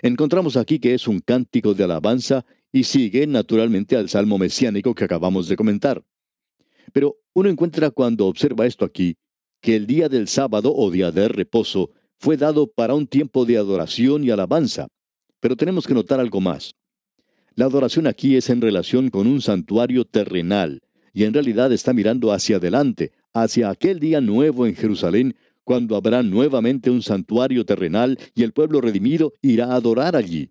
Encontramos 0.00 0.56
aquí 0.56 0.78
que 0.78 0.94
es 0.94 1.06
un 1.06 1.20
cántico 1.20 1.74
de 1.74 1.84
alabanza 1.84 2.46
y 2.72 2.84
sigue 2.84 3.26
naturalmente 3.26 3.96
al 3.96 4.08
salmo 4.08 4.38
mesiánico 4.38 4.94
que 4.94 5.04
acabamos 5.04 5.46
de 5.46 5.56
comentar. 5.56 6.02
Pero 6.94 7.18
uno 7.34 7.50
encuentra 7.50 7.90
cuando 7.90 8.26
observa 8.26 8.64
esto 8.64 8.86
aquí 8.86 9.18
que 9.60 9.76
el 9.76 9.86
día 9.86 10.08
del 10.08 10.26
sábado 10.26 10.74
o 10.74 10.90
día 10.90 11.10
de 11.10 11.28
reposo 11.28 11.90
fue 12.16 12.38
dado 12.38 12.66
para 12.66 12.94
un 12.94 13.06
tiempo 13.06 13.44
de 13.44 13.58
adoración 13.58 14.24
y 14.24 14.30
alabanza. 14.30 14.88
Pero 15.38 15.54
tenemos 15.54 15.86
que 15.86 15.92
notar 15.92 16.18
algo 16.18 16.40
más. 16.40 16.74
La 17.56 17.66
adoración 17.66 18.06
aquí 18.08 18.36
es 18.36 18.50
en 18.50 18.60
relación 18.60 19.10
con 19.10 19.28
un 19.28 19.40
santuario 19.40 20.04
terrenal, 20.04 20.82
y 21.12 21.22
en 21.22 21.32
realidad 21.32 21.72
está 21.72 21.92
mirando 21.92 22.32
hacia 22.32 22.56
adelante, 22.56 23.12
hacia 23.32 23.70
aquel 23.70 24.00
día 24.00 24.20
nuevo 24.20 24.66
en 24.66 24.74
Jerusalén, 24.74 25.36
cuando 25.62 25.96
habrá 25.96 26.22
nuevamente 26.22 26.90
un 26.90 27.00
santuario 27.00 27.64
terrenal 27.64 28.18
y 28.34 28.42
el 28.42 28.52
pueblo 28.52 28.80
redimido 28.80 29.32
irá 29.40 29.66
a 29.66 29.76
adorar 29.76 30.16
allí. 30.16 30.50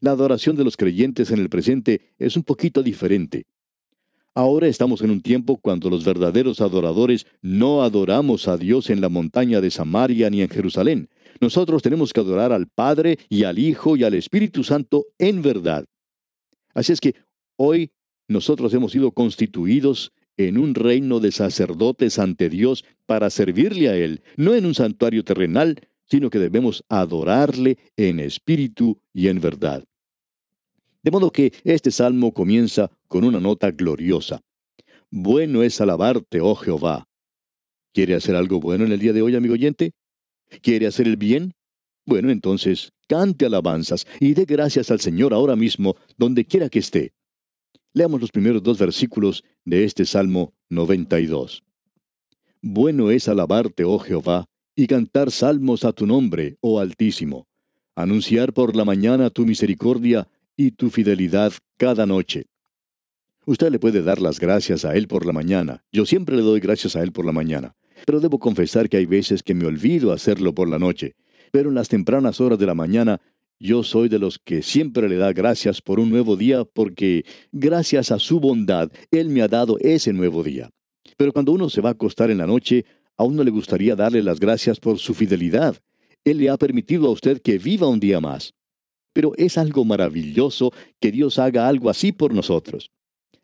La 0.00 0.10
adoración 0.10 0.56
de 0.56 0.64
los 0.64 0.76
creyentes 0.76 1.30
en 1.30 1.38
el 1.38 1.48
presente 1.48 2.12
es 2.18 2.36
un 2.36 2.42
poquito 2.42 2.82
diferente. 2.82 3.46
Ahora 4.34 4.66
estamos 4.66 5.00
en 5.02 5.10
un 5.10 5.20
tiempo 5.20 5.58
cuando 5.58 5.90
los 5.90 6.04
verdaderos 6.04 6.60
adoradores 6.60 7.26
no 7.40 7.82
adoramos 7.82 8.48
a 8.48 8.56
Dios 8.56 8.90
en 8.90 9.00
la 9.00 9.08
montaña 9.08 9.60
de 9.60 9.70
Samaria 9.70 10.28
ni 10.28 10.42
en 10.42 10.48
Jerusalén. 10.48 11.08
Nosotros 11.40 11.82
tenemos 11.82 12.12
que 12.12 12.20
adorar 12.20 12.52
al 12.52 12.66
Padre 12.66 13.18
y 13.28 13.44
al 13.44 13.58
Hijo 13.58 13.96
y 13.96 14.04
al 14.04 14.14
Espíritu 14.14 14.64
Santo 14.64 15.04
en 15.18 15.42
verdad. 15.42 15.84
Así 16.74 16.92
es 16.92 17.00
que 17.00 17.14
hoy 17.56 17.90
nosotros 18.28 18.72
hemos 18.74 18.92
sido 18.92 19.12
constituidos 19.12 20.12
en 20.36 20.58
un 20.58 20.74
reino 20.74 21.20
de 21.20 21.32
sacerdotes 21.32 22.18
ante 22.18 22.48
Dios 22.48 22.84
para 23.06 23.30
servirle 23.30 23.88
a 23.88 23.96
Él, 23.96 24.22
no 24.36 24.54
en 24.54 24.66
un 24.66 24.74
santuario 24.74 25.24
terrenal, 25.24 25.80
sino 26.06 26.30
que 26.30 26.38
debemos 26.38 26.84
adorarle 26.88 27.78
en 27.96 28.20
espíritu 28.20 29.00
y 29.12 29.28
en 29.28 29.40
verdad. 29.40 29.84
De 31.02 31.10
modo 31.10 31.32
que 31.32 31.52
este 31.64 31.90
salmo 31.90 32.32
comienza 32.32 32.90
con 33.08 33.24
una 33.24 33.40
nota 33.40 33.70
gloriosa. 33.70 34.40
Bueno 35.10 35.62
es 35.62 35.80
alabarte, 35.80 36.40
oh 36.40 36.54
Jehová. 36.54 37.08
¿Quiere 37.92 38.14
hacer 38.14 38.36
algo 38.36 38.60
bueno 38.60 38.84
en 38.84 38.92
el 38.92 39.00
día 39.00 39.12
de 39.12 39.20
hoy, 39.20 39.34
amigo 39.36 39.54
oyente? 39.54 39.92
¿Quiere 40.62 40.86
hacer 40.86 41.06
el 41.06 41.16
bien? 41.16 41.54
Bueno, 42.04 42.30
entonces, 42.30 42.92
cante 43.08 43.46
alabanzas 43.46 44.06
y 44.18 44.34
dé 44.34 44.44
gracias 44.44 44.90
al 44.90 45.00
Señor 45.00 45.32
ahora 45.32 45.56
mismo, 45.56 45.96
donde 46.16 46.44
quiera 46.44 46.68
que 46.68 46.80
esté. 46.80 47.12
Leamos 47.94 48.20
los 48.20 48.30
primeros 48.30 48.62
dos 48.62 48.78
versículos 48.78 49.44
de 49.64 49.84
este 49.84 50.04
Salmo 50.04 50.54
92. 50.70 51.62
Bueno 52.62 53.10
es 53.10 53.28
alabarte, 53.28 53.84
oh 53.84 53.98
Jehová, 53.98 54.46
y 54.74 54.86
cantar 54.86 55.30
salmos 55.30 55.84
a 55.84 55.92
tu 55.92 56.06
nombre, 56.06 56.56
oh 56.60 56.80
Altísimo. 56.80 57.46
Anunciar 57.94 58.54
por 58.54 58.74
la 58.74 58.84
mañana 58.84 59.28
tu 59.28 59.44
misericordia 59.44 60.26
y 60.56 60.70
tu 60.70 60.88
fidelidad 60.88 61.52
cada 61.76 62.06
noche. 62.06 62.46
Usted 63.44 63.70
le 63.70 63.78
puede 63.78 64.02
dar 64.02 64.20
las 64.20 64.40
gracias 64.40 64.84
a 64.84 64.94
Él 64.96 65.08
por 65.08 65.26
la 65.26 65.32
mañana. 65.32 65.84
Yo 65.92 66.06
siempre 66.06 66.36
le 66.36 66.42
doy 66.42 66.60
gracias 66.60 66.96
a 66.96 67.02
Él 67.02 67.12
por 67.12 67.26
la 67.26 67.32
mañana. 67.32 67.74
Pero 68.06 68.20
debo 68.20 68.38
confesar 68.38 68.88
que 68.88 68.96
hay 68.96 69.06
veces 69.06 69.42
que 69.42 69.54
me 69.54 69.66
olvido 69.66 70.12
hacerlo 70.12 70.54
por 70.54 70.68
la 70.68 70.78
noche. 70.78 71.14
Pero 71.52 71.68
en 71.68 71.76
las 71.76 71.88
tempranas 71.88 72.40
horas 72.40 72.58
de 72.58 72.66
la 72.66 72.74
mañana, 72.74 73.20
yo 73.60 73.84
soy 73.84 74.08
de 74.08 74.18
los 74.18 74.40
que 74.40 74.62
siempre 74.62 75.08
le 75.08 75.16
da 75.16 75.32
gracias 75.32 75.80
por 75.80 76.00
un 76.00 76.10
nuevo 76.10 76.36
día 76.36 76.64
porque, 76.64 77.24
gracias 77.52 78.10
a 78.10 78.18
su 78.18 78.40
bondad, 78.40 78.90
Él 79.12 79.28
me 79.28 79.42
ha 79.42 79.48
dado 79.48 79.78
ese 79.78 80.12
nuevo 80.12 80.42
día. 80.42 80.70
Pero 81.16 81.32
cuando 81.32 81.52
uno 81.52 81.70
se 81.70 81.80
va 81.80 81.90
a 81.90 81.92
acostar 81.92 82.30
en 82.30 82.38
la 82.38 82.46
noche, 82.46 82.84
a 83.16 83.24
uno 83.24 83.44
le 83.44 83.50
gustaría 83.50 83.94
darle 83.94 84.22
las 84.22 84.40
gracias 84.40 84.80
por 84.80 84.98
su 84.98 85.14
fidelidad. 85.14 85.76
Él 86.24 86.38
le 86.38 86.48
ha 86.48 86.56
permitido 86.56 87.06
a 87.06 87.10
usted 87.10 87.40
que 87.40 87.58
viva 87.58 87.86
un 87.86 88.00
día 88.00 88.20
más. 88.20 88.54
Pero 89.12 89.32
es 89.36 89.58
algo 89.58 89.84
maravilloso 89.84 90.72
que 90.98 91.12
Dios 91.12 91.38
haga 91.38 91.68
algo 91.68 91.90
así 91.90 92.12
por 92.12 92.32
nosotros. 92.32 92.90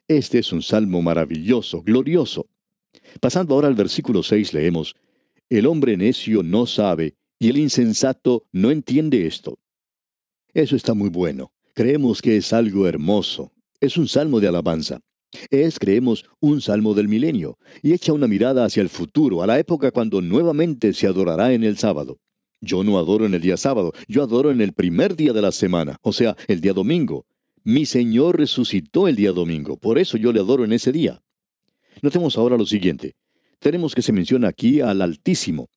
Este 0.09 0.39
es 0.39 0.53
un 0.53 0.63
salmo 0.63 1.03
maravilloso, 1.03 1.83
glorioso. 1.83 2.47
Pasando 3.21 3.55
ahora 3.55 3.69
al 3.69 3.75
versículo 3.75 4.23
6 4.23 4.55
leemos, 4.55 4.97
El 5.51 5.67
hombre 5.67 5.97
necio 5.97 6.43
no 6.43 6.65
sabe, 6.67 7.15
y 7.39 7.49
el 7.49 7.59
insensato 7.59 8.45
no 8.53 8.71
entiende 8.71 9.27
esto. 9.27 9.59
Eso 10.55 10.77
está 10.77 10.95
muy 10.95 11.09
bueno. 11.09 11.53
Creemos 11.75 12.21
que 12.21 12.37
es 12.37 12.53
algo 12.53 12.89
hermoso. 12.89 13.53
Es 13.81 13.97
un 13.97 14.09
salmo 14.09 14.41
de 14.41 14.49
alabanza. 14.49 15.01
Es, 15.51 15.79
creemos, 15.79 16.25
un 16.41 16.61
salmo 16.61 16.95
del 16.95 17.07
milenio, 17.07 17.59
y 17.83 17.93
echa 17.93 18.13
una 18.15 18.27
mirada 18.27 18.65
hacia 18.65 18.81
el 18.81 18.89
futuro, 18.89 19.43
a 19.43 19.47
la 19.47 19.59
época 19.59 19.91
cuando 19.91 20.23
nuevamente 20.23 20.93
se 20.95 21.07
adorará 21.07 21.53
en 21.53 21.65
el 21.65 21.77
sábado. 21.77 22.19
Yo 22.61 22.83
no 22.83 22.99
adoro 22.99 23.27
en 23.27 23.35
el 23.35 23.43
día 23.43 23.57
sábado, 23.57 23.93
yo 24.09 24.23
adoro 24.23 24.51
en 24.51 24.61
el 24.61 24.73
primer 24.73 25.15
día 25.15 25.33
de 25.33 25.43
la 25.43 25.53
semana, 25.53 25.99
o 26.03 26.13
sea, 26.13 26.35
el 26.49 26.61
día 26.61 26.73
domingo. 26.73 27.27
Mi 27.63 27.85
Señor 27.85 28.39
resucitó 28.39 29.07
el 29.07 29.17
día 29.17 29.33
domingo, 29.33 29.77
por 29.77 29.99
eso 29.99 30.17
yo 30.17 30.33
le 30.33 30.41
adoro 30.41 30.65
en 30.65 30.73
ese 30.73 30.93
día. 30.93 31.23
Notemos 32.01 32.39
ahora 32.39 32.57
lo 32.57 32.67
siguiente. 32.67 33.15
Tenemos 33.59 33.95
que 33.95 34.03
se 34.03 34.13
menciona 34.13 34.49
aquí 34.49 34.81
al 34.81 35.03
Altísimo. 35.03 35.69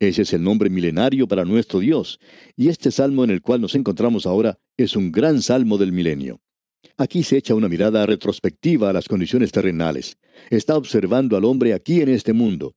Ese 0.00 0.22
es 0.22 0.32
el 0.32 0.42
nombre 0.42 0.70
milenario 0.70 1.26
para 1.26 1.44
nuestro 1.44 1.80
Dios, 1.80 2.20
y 2.56 2.68
este 2.68 2.90
salmo 2.90 3.24
en 3.24 3.30
el 3.30 3.42
cual 3.42 3.60
nos 3.60 3.74
encontramos 3.74 4.26
ahora 4.26 4.58
es 4.76 4.94
un 4.96 5.10
gran 5.10 5.42
salmo 5.42 5.78
del 5.78 5.92
milenio. 5.92 6.40
Aquí 6.96 7.22
se 7.22 7.36
echa 7.36 7.54
una 7.54 7.68
mirada 7.68 8.06
retrospectiva 8.06 8.90
a 8.90 8.92
las 8.92 9.08
condiciones 9.08 9.52
terrenales. 9.52 10.16
Está 10.50 10.76
observando 10.76 11.36
al 11.36 11.44
hombre 11.44 11.74
aquí 11.74 12.00
en 12.00 12.08
este 12.08 12.32
mundo. 12.32 12.74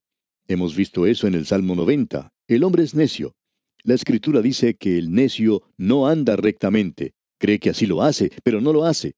Hemos 0.47 0.75
visto 0.75 1.05
eso 1.05 1.27
en 1.27 1.35
el 1.35 1.45
Salmo 1.45 1.75
90. 1.75 2.31
El 2.47 2.63
hombre 2.63 2.83
es 2.83 2.95
necio, 2.95 3.35
la 3.83 3.95
escritura 3.95 4.41
dice 4.43 4.75
que 4.75 4.99
el 4.99 5.11
necio 5.11 5.63
no 5.75 6.07
anda 6.07 6.35
rectamente, 6.35 7.15
cree 7.39 7.57
que 7.57 7.71
así 7.71 7.87
lo 7.87 8.03
hace, 8.03 8.31
pero 8.43 8.61
no 8.61 8.73
lo 8.73 8.85
hace. 8.85 9.15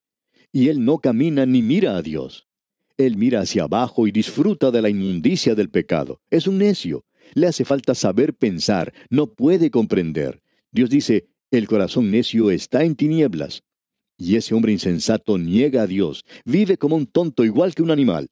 Y 0.54 0.70
él 0.70 0.86
no 0.86 1.00
camina 1.00 1.46
ni 1.46 1.62
mira 1.62 1.98
a 1.98 2.02
Dios. 2.02 2.48
Él 2.96 3.18
mira 3.18 3.42
hacia 3.42 3.64
abajo 3.64 4.08
y 4.08 4.12
disfruta 4.12 4.72
de 4.72 4.82
la 4.82 4.90
inmundicia 4.90 5.54
del 5.56 5.70
pecado. 5.70 6.22
Es 6.30 6.48
un 6.48 6.60
necio. 6.60 7.04
Le 7.34 7.48
hace 7.48 7.66
falta 7.66 7.96
saber 7.96 8.34
pensar, 8.34 8.94
no 9.10 9.34
puede 9.34 9.72
comprender. 9.72 10.42
Dios 10.72 10.90
dice, 10.90 11.28
el 11.52 11.68
corazón 11.68 12.12
necio 12.12 12.52
está 12.52 12.84
en 12.84 12.96
tinieblas. 12.96 13.64
Y 14.18 14.36
ese 14.36 14.54
hombre 14.54 14.72
insensato 14.72 15.38
niega 15.38 15.84
a 15.84 15.88
Dios, 15.88 16.24
vive 16.46 16.78
como 16.78 16.96
un 16.96 17.08
tonto 17.08 17.44
igual 17.44 17.74
que 17.76 17.84
un 17.84 17.92
animal. 17.92 18.30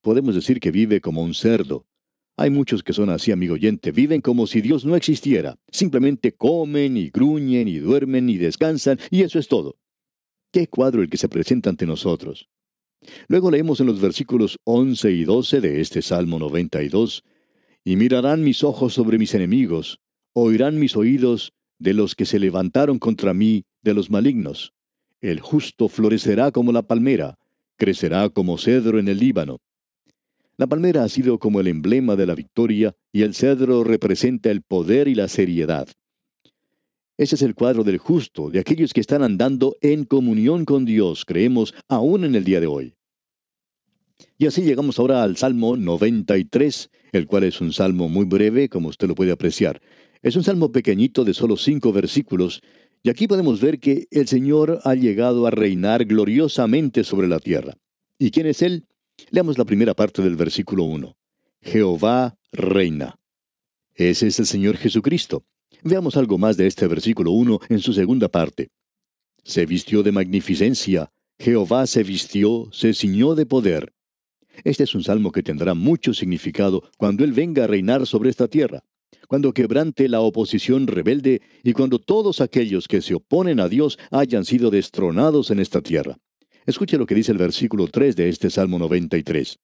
Podemos 0.00 0.34
decir 0.34 0.60
que 0.60 0.70
vive 0.70 1.00
como 1.00 1.22
un 1.22 1.34
cerdo. 1.34 1.86
Hay 2.36 2.50
muchos 2.50 2.84
que 2.84 2.92
son 2.92 3.10
así, 3.10 3.32
amigo 3.32 3.54
oyente, 3.54 3.90
viven 3.90 4.20
como 4.20 4.46
si 4.46 4.60
Dios 4.60 4.84
no 4.84 4.94
existiera. 4.94 5.58
Simplemente 5.72 6.32
comen 6.32 6.96
y 6.96 7.10
gruñen 7.10 7.66
y 7.66 7.78
duermen 7.78 8.28
y 8.28 8.36
descansan 8.36 8.98
y 9.10 9.22
eso 9.22 9.38
es 9.38 9.48
todo. 9.48 9.76
Qué 10.52 10.68
cuadro 10.68 11.02
el 11.02 11.10
que 11.10 11.16
se 11.16 11.28
presenta 11.28 11.68
ante 11.68 11.84
nosotros. 11.84 12.48
Luego 13.26 13.50
leemos 13.50 13.80
en 13.80 13.86
los 13.86 14.00
versículos 14.00 14.58
11 14.64 15.10
y 15.10 15.24
12 15.24 15.60
de 15.60 15.80
este 15.80 16.00
Salmo 16.00 16.38
92, 16.38 17.24
Y 17.88 17.96
mirarán 17.96 18.44
mis 18.44 18.64
ojos 18.64 18.92
sobre 18.92 19.16
mis 19.16 19.32
enemigos, 19.32 19.98
oirán 20.34 20.78
mis 20.78 20.94
oídos 20.94 21.54
de 21.78 21.94
los 21.94 22.14
que 22.14 22.26
se 22.26 22.38
levantaron 22.38 22.98
contra 22.98 23.32
mí, 23.32 23.64
de 23.80 23.94
los 23.94 24.10
malignos. 24.10 24.74
El 25.22 25.40
justo 25.40 25.88
florecerá 25.88 26.52
como 26.52 26.70
la 26.70 26.82
palmera, 26.82 27.38
crecerá 27.78 28.28
como 28.28 28.58
cedro 28.58 28.98
en 28.98 29.08
el 29.08 29.18
Líbano. 29.18 29.56
La 30.58 30.66
palmera 30.66 31.02
ha 31.02 31.08
sido 31.08 31.38
como 31.38 31.60
el 31.60 31.66
emblema 31.66 32.14
de 32.14 32.26
la 32.26 32.34
victoria 32.34 32.94
y 33.10 33.22
el 33.22 33.34
cedro 33.34 33.82
representa 33.84 34.50
el 34.50 34.60
poder 34.60 35.08
y 35.08 35.14
la 35.14 35.26
seriedad. 35.26 35.88
Ese 37.16 37.36
es 37.36 37.40
el 37.40 37.54
cuadro 37.54 37.84
del 37.84 37.96
justo, 37.96 38.50
de 38.50 38.58
aquellos 38.58 38.92
que 38.92 39.00
están 39.00 39.22
andando 39.22 39.78
en 39.80 40.04
comunión 40.04 40.66
con 40.66 40.84
Dios, 40.84 41.24
creemos, 41.24 41.72
aún 41.88 42.24
en 42.24 42.34
el 42.34 42.44
día 42.44 42.60
de 42.60 42.66
hoy. 42.66 42.97
Y 44.36 44.46
así 44.46 44.62
llegamos 44.62 44.98
ahora 44.98 45.22
al 45.22 45.36
Salmo 45.36 45.76
93, 45.76 46.90
el 47.12 47.26
cual 47.26 47.44
es 47.44 47.60
un 47.60 47.72
salmo 47.72 48.08
muy 48.08 48.24
breve, 48.24 48.68
como 48.68 48.88
usted 48.88 49.08
lo 49.08 49.14
puede 49.14 49.32
apreciar. 49.32 49.80
Es 50.22 50.36
un 50.36 50.44
salmo 50.44 50.72
pequeñito 50.72 51.24
de 51.24 51.34
solo 51.34 51.56
cinco 51.56 51.92
versículos, 51.92 52.62
y 53.02 53.10
aquí 53.10 53.28
podemos 53.28 53.60
ver 53.60 53.78
que 53.78 54.06
el 54.10 54.26
Señor 54.26 54.80
ha 54.84 54.94
llegado 54.94 55.46
a 55.46 55.50
reinar 55.50 56.04
gloriosamente 56.04 57.04
sobre 57.04 57.28
la 57.28 57.38
tierra. 57.38 57.76
¿Y 58.18 58.30
quién 58.30 58.46
es 58.46 58.62
Él? 58.62 58.86
Leamos 59.30 59.58
la 59.58 59.64
primera 59.64 59.94
parte 59.94 60.22
del 60.22 60.36
versículo 60.36 60.84
1. 60.84 61.16
Jehová 61.62 62.36
reina. 62.52 63.18
Ese 63.94 64.28
es 64.28 64.38
el 64.38 64.46
Señor 64.46 64.76
Jesucristo. 64.76 65.44
Veamos 65.82 66.16
algo 66.16 66.38
más 66.38 66.56
de 66.56 66.66
este 66.66 66.86
versículo 66.86 67.32
1 67.32 67.60
en 67.68 67.80
su 67.80 67.92
segunda 67.92 68.28
parte. 68.28 68.70
Se 69.44 69.66
vistió 69.66 70.02
de 70.02 70.12
magnificencia, 70.12 71.10
Jehová 71.38 71.86
se 71.86 72.02
vistió, 72.02 72.68
se 72.72 72.94
ciñó 72.94 73.34
de 73.34 73.46
poder. 73.46 73.92
Este 74.64 74.84
es 74.84 74.94
un 74.94 75.02
salmo 75.02 75.32
que 75.32 75.42
tendrá 75.42 75.74
mucho 75.74 76.14
significado 76.14 76.82
cuando 76.96 77.24
Él 77.24 77.32
venga 77.32 77.64
a 77.64 77.66
reinar 77.66 78.06
sobre 78.06 78.30
esta 78.30 78.48
tierra, 78.48 78.82
cuando 79.28 79.52
quebrante 79.52 80.08
la 80.08 80.20
oposición 80.20 80.86
rebelde 80.86 81.42
y 81.62 81.72
cuando 81.72 81.98
todos 81.98 82.40
aquellos 82.40 82.88
que 82.88 83.02
se 83.02 83.14
oponen 83.14 83.60
a 83.60 83.68
Dios 83.68 83.98
hayan 84.10 84.44
sido 84.44 84.70
destronados 84.70 85.50
en 85.50 85.60
esta 85.60 85.80
tierra. 85.80 86.18
Escuche 86.66 86.98
lo 86.98 87.06
que 87.06 87.14
dice 87.14 87.32
el 87.32 87.38
versículo 87.38 87.88
3 87.88 88.16
de 88.16 88.28
este 88.28 88.50
Salmo 88.50 88.78
93. 88.78 89.58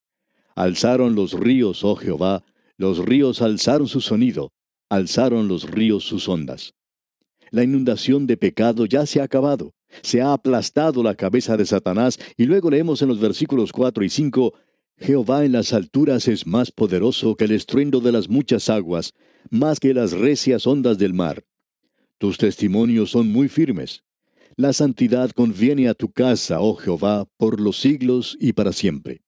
Alzaron 0.54 1.14
los 1.14 1.32
ríos, 1.32 1.84
oh 1.84 1.96
Jehová, 1.96 2.44
los 2.76 2.98
ríos 2.98 3.42
alzaron 3.42 3.88
su 3.88 4.00
sonido, 4.00 4.52
alzaron 4.88 5.48
los 5.48 5.70
ríos 5.70 6.04
sus 6.04 6.28
ondas. 6.28 6.74
La 7.50 7.62
inundación 7.62 8.26
de 8.26 8.36
pecado 8.36 8.86
ya 8.86 9.06
se 9.06 9.20
ha 9.20 9.24
acabado, 9.24 9.74
se 10.02 10.20
ha 10.20 10.32
aplastado 10.32 11.02
la 11.02 11.14
cabeza 11.14 11.56
de 11.56 11.66
Satanás 11.66 12.18
y 12.36 12.46
luego 12.46 12.70
leemos 12.70 13.02
en 13.02 13.08
los 13.08 13.20
versículos 13.20 13.70
4 13.72 14.04
y 14.04 14.08
5, 14.08 14.54
Jehová 15.04 15.44
en 15.44 15.52
las 15.52 15.74
alturas 15.74 16.28
es 16.28 16.46
más 16.46 16.70
poderoso 16.70 17.36
que 17.36 17.44
el 17.44 17.50
estruendo 17.50 18.00
de 18.00 18.10
las 18.10 18.30
muchas 18.30 18.70
aguas, 18.70 19.12
más 19.50 19.78
que 19.78 19.92
las 19.92 20.12
recias 20.12 20.66
ondas 20.66 20.96
del 20.96 21.12
mar. 21.12 21.44
Tus 22.16 22.38
testimonios 22.38 23.10
son 23.10 23.30
muy 23.30 23.48
firmes. 23.48 24.02
La 24.56 24.72
santidad 24.72 25.30
conviene 25.32 25.88
a 25.88 25.94
tu 25.94 26.10
casa, 26.10 26.62
oh 26.62 26.74
Jehová, 26.76 27.26
por 27.36 27.60
los 27.60 27.76
siglos 27.76 28.34
y 28.40 28.54
para 28.54 28.72
siempre. 28.72 29.20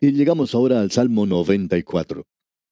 Y 0.00 0.12
llegamos 0.12 0.54
ahora 0.54 0.82
al 0.82 0.92
Salmo 0.92 1.26
94. 1.26 2.24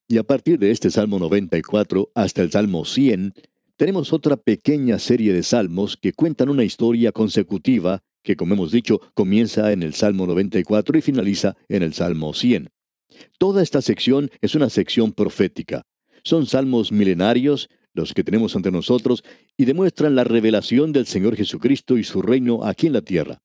Y 0.07 0.19
a 0.19 0.23
partir 0.23 0.61
de 0.61 0.71
este 0.71 0.89
Salmo 0.89 1.19
94 1.19 2.13
hasta 2.15 2.43
el 2.43 2.53
Salmo 2.53 2.85
100, 2.85 3.35
tenemos 3.77 4.13
otra 4.13 4.37
pequeña 4.37 5.01
serie 5.01 5.33
de 5.33 5.43
salmos 5.43 5.97
que 5.97 6.13
cuentan 6.13 6.49
una 6.49 6.63
historia 6.63 7.11
consecutiva 7.11 8.05
que, 8.23 8.37
como 8.37 8.55
hemos 8.55 8.73
dicho, 8.73 9.01
comienza 9.15 9.73
en 9.73 9.83
el 9.83 9.95
Salmo 9.95 10.27
94 10.27 10.99
y 10.99 11.03
finaliza 11.03 11.57
en 11.69 11.83
el 11.83 11.95
Salmo 11.95 12.35
100. 12.35 12.71
Toda 13.39 13.63
esta 13.63 13.83
sección 13.83 14.31
es 14.41 14.55
una 14.55 14.71
sección 14.71 15.13
profética. 15.13 15.83
Son 16.25 16.47
salmos 16.47 16.93
milenarios 16.93 17.69
los 17.95 18.15
que 18.15 18.25
tenemos 18.25 18.57
ante 18.57 18.71
nosotros, 18.71 19.23
y 19.57 19.65
demuestran 19.65 20.15
la 20.15 20.25
revelación 20.25 20.93
del 20.93 21.07
Señor 21.07 21.37
Jesucristo 21.37 21.99
y 21.99 22.05
su 22.05 22.23
reino 22.23 22.65
aquí 22.65 22.87
en 22.87 22.95
la 22.95 23.03
tierra. 23.03 23.43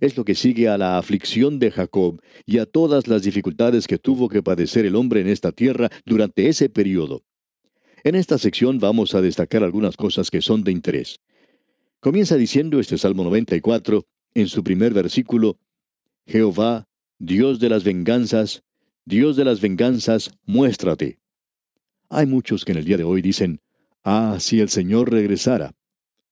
Es 0.00 0.16
lo 0.16 0.24
que 0.24 0.34
sigue 0.34 0.68
a 0.68 0.76
la 0.76 0.98
aflicción 0.98 1.58
de 1.60 1.70
Jacob 1.70 2.20
y 2.44 2.58
a 2.58 2.66
todas 2.66 3.06
las 3.06 3.22
dificultades 3.22 3.86
que 3.86 3.98
tuvo 3.98 4.28
que 4.28 4.42
padecer 4.42 4.84
el 4.86 4.96
hombre 4.96 5.20
en 5.20 5.28
esta 5.28 5.52
tierra 5.52 5.88
durante 6.04 6.48
ese 6.48 6.68
periodo. 6.68 7.22
En 8.02 8.16
esta 8.16 8.36
sección 8.36 8.80
vamos 8.80 9.14
a 9.14 9.22
destacar 9.22 9.62
algunas 9.62 9.96
cosas 9.96 10.30
que 10.30 10.42
son 10.42 10.64
de 10.64 10.72
interés. 10.72 11.20
Comienza 12.00 12.36
diciendo 12.36 12.80
este 12.80 12.98
Salmo 12.98 13.24
94, 13.24 14.04
en 14.34 14.48
su 14.48 14.62
primer 14.62 14.92
versículo, 14.92 15.58
Jehová, 16.26 16.88
Dios 17.18 17.60
de 17.60 17.68
las 17.68 17.84
venganzas, 17.84 18.62
Dios 19.04 19.36
de 19.36 19.44
las 19.44 19.60
venganzas, 19.60 20.30
muéstrate. 20.44 21.18
Hay 22.08 22.26
muchos 22.26 22.64
que 22.64 22.72
en 22.72 22.78
el 22.78 22.84
día 22.84 22.96
de 22.96 23.04
hoy 23.04 23.22
dicen, 23.22 23.60
Ah, 24.04 24.36
si 24.38 24.60
el 24.60 24.68
Señor 24.68 25.10
regresara. 25.10 25.74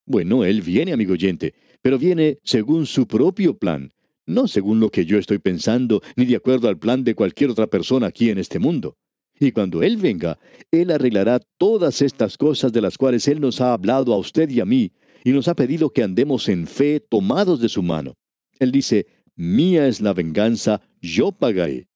Bueno, 0.04 0.44
Él 0.44 0.60
viene, 0.60 0.92
amigo 0.92 1.14
oyente, 1.14 1.54
pero 1.80 1.98
viene 1.98 2.38
según 2.44 2.84
su 2.84 3.06
propio 3.06 3.56
plan, 3.56 3.92
no 4.26 4.46
según 4.46 4.78
lo 4.78 4.90
que 4.90 5.06
yo 5.06 5.18
estoy 5.18 5.38
pensando, 5.38 6.02
ni 6.16 6.26
de 6.26 6.36
acuerdo 6.36 6.68
al 6.68 6.78
plan 6.78 7.02
de 7.02 7.14
cualquier 7.14 7.50
otra 7.50 7.66
persona 7.66 8.08
aquí 8.08 8.28
en 8.28 8.38
este 8.38 8.58
mundo. 8.58 8.98
Y 9.40 9.52
cuando 9.52 9.82
Él 9.82 9.96
venga, 9.96 10.38
Él 10.70 10.90
arreglará 10.90 11.40
todas 11.56 12.02
estas 12.02 12.36
cosas 12.36 12.72
de 12.72 12.82
las 12.82 12.98
cuales 12.98 13.26
Él 13.26 13.40
nos 13.40 13.60
ha 13.62 13.72
hablado 13.72 14.12
a 14.12 14.18
usted 14.18 14.50
y 14.50 14.60
a 14.60 14.66
mí, 14.66 14.92
y 15.24 15.32
nos 15.32 15.48
ha 15.48 15.54
pedido 15.54 15.90
que 15.90 16.02
andemos 16.02 16.48
en 16.48 16.66
fe 16.66 17.00
tomados 17.00 17.60
de 17.60 17.68
su 17.68 17.82
mano. 17.82 18.14
Él 18.58 18.72
dice, 18.72 19.06
Mía 19.34 19.86
es 19.86 20.00
la 20.00 20.12
venganza, 20.12 20.82
yo 21.00 21.32
pagaré. 21.32 21.88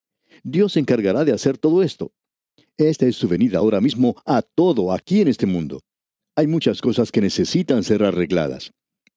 Dios 0.43 0.73
se 0.73 0.81
encargará 0.81 1.25
de 1.25 1.33
hacer 1.33 1.59
todo 1.59 1.83
esto. 1.83 2.13
Esta 2.79 3.07
es 3.07 3.17
su 3.17 3.29
venida 3.29 3.59
ahora 3.59 3.81
mismo 3.81 4.17
a 4.25 4.43
todo 4.43 4.93
aquí 4.93 5.21
en 5.21 5.29
este 5.29 5.47
mundo. 5.47 5.81
Hay 6.35 6.47
muchas 6.47 6.81
cosas 6.81 7.11
que 7.11 7.21
necesitan 7.21 7.83
ser 7.83 8.03
arregladas. 8.03 8.73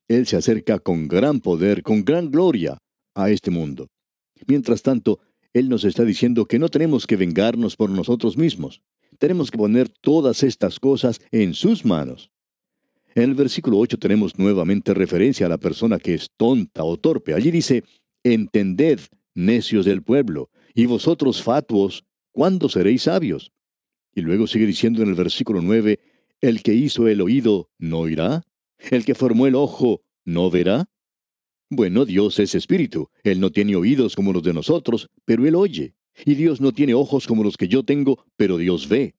Él 0.08 0.26
se 0.28 0.38
acerca 0.38 0.80
con 0.80 1.08
gran 1.08 1.40
poder, 1.40 1.84
con 1.84 2.04
gran 2.04 2.32
gloria 2.32 2.78
a 3.16 3.30
este 3.30 3.52
mundo. 3.52 3.88
Mientras 4.48 4.82
tanto, 4.82 5.20
Él 5.54 5.70
nos 5.70 5.84
está 5.84 6.04
diciendo 6.04 6.46
que 6.46 6.60
no 6.60 6.70
tenemos 6.70 7.06
que 7.06 7.18
vengarnos 7.18 7.76
por 7.76 7.90
nosotros 7.90 8.38
mismos. 8.38 8.82
Tenemos 9.18 9.52
que 9.52 9.58
poner 9.58 9.90
todas 9.90 10.44
estas 10.44 10.80
cosas 10.80 11.20
en 11.32 11.54
sus 11.54 11.86
manos. 11.86 12.32
En 13.20 13.26
el 13.32 13.36
versículo 13.36 13.80
8 13.80 13.98
tenemos 13.98 14.40
nuevamente 14.40 14.94
referencia 14.94 15.46
a 15.46 15.50
la 15.50 15.58
persona 15.58 16.00
que 16.00 16.14
es 16.14 16.30
tonta 16.38 16.86
o 16.86 16.96
torpe. 16.96 17.34
Allí 17.34 17.52
dice, 17.52 17.84
Entended, 18.24 19.02
necios 19.36 19.86
del 19.86 20.04
pueblo, 20.04 20.50
y 20.74 20.86
vosotros 20.86 21.44
fatuos, 21.44 22.06
¿cuándo 22.32 22.70
seréis 22.70 23.02
sabios? 23.02 23.52
Y 24.16 24.22
luego 24.22 24.48
sigue 24.48 24.66
diciendo 24.66 25.04
en 25.04 25.10
el 25.10 25.16
versículo 25.16 25.62
9, 25.62 26.00
el 26.40 26.64
que 26.64 26.74
hizo 26.74 27.10
el 27.10 27.20
oído, 27.20 27.70
¿no 27.78 28.00
oirá? 28.00 28.44
¿El 28.90 29.04
que 29.04 29.16
formó 29.16 29.48
el 29.48 29.56
ojo, 29.56 30.02
no 30.24 30.50
verá? 30.50 30.90
Bueno, 31.70 32.06
Dios 32.06 32.40
es 32.40 32.56
espíritu, 32.56 33.10
Él 33.24 33.42
no 33.42 33.52
tiene 33.52 33.76
oídos 33.76 34.16
como 34.16 34.32
los 34.32 34.44
de 34.44 34.54
nosotros, 34.54 35.10
pero 35.26 35.46
Él 35.46 35.56
oye. 35.56 35.94
Y 36.26 36.36
Dios 36.36 36.62
no 36.62 36.72
tiene 36.72 36.94
ojos 36.94 37.28
como 37.28 37.44
los 37.44 37.58
que 37.58 37.68
yo 37.68 37.84
tengo, 37.84 38.24
pero 38.38 38.56
Dios 38.56 38.88
ve. 38.88 39.19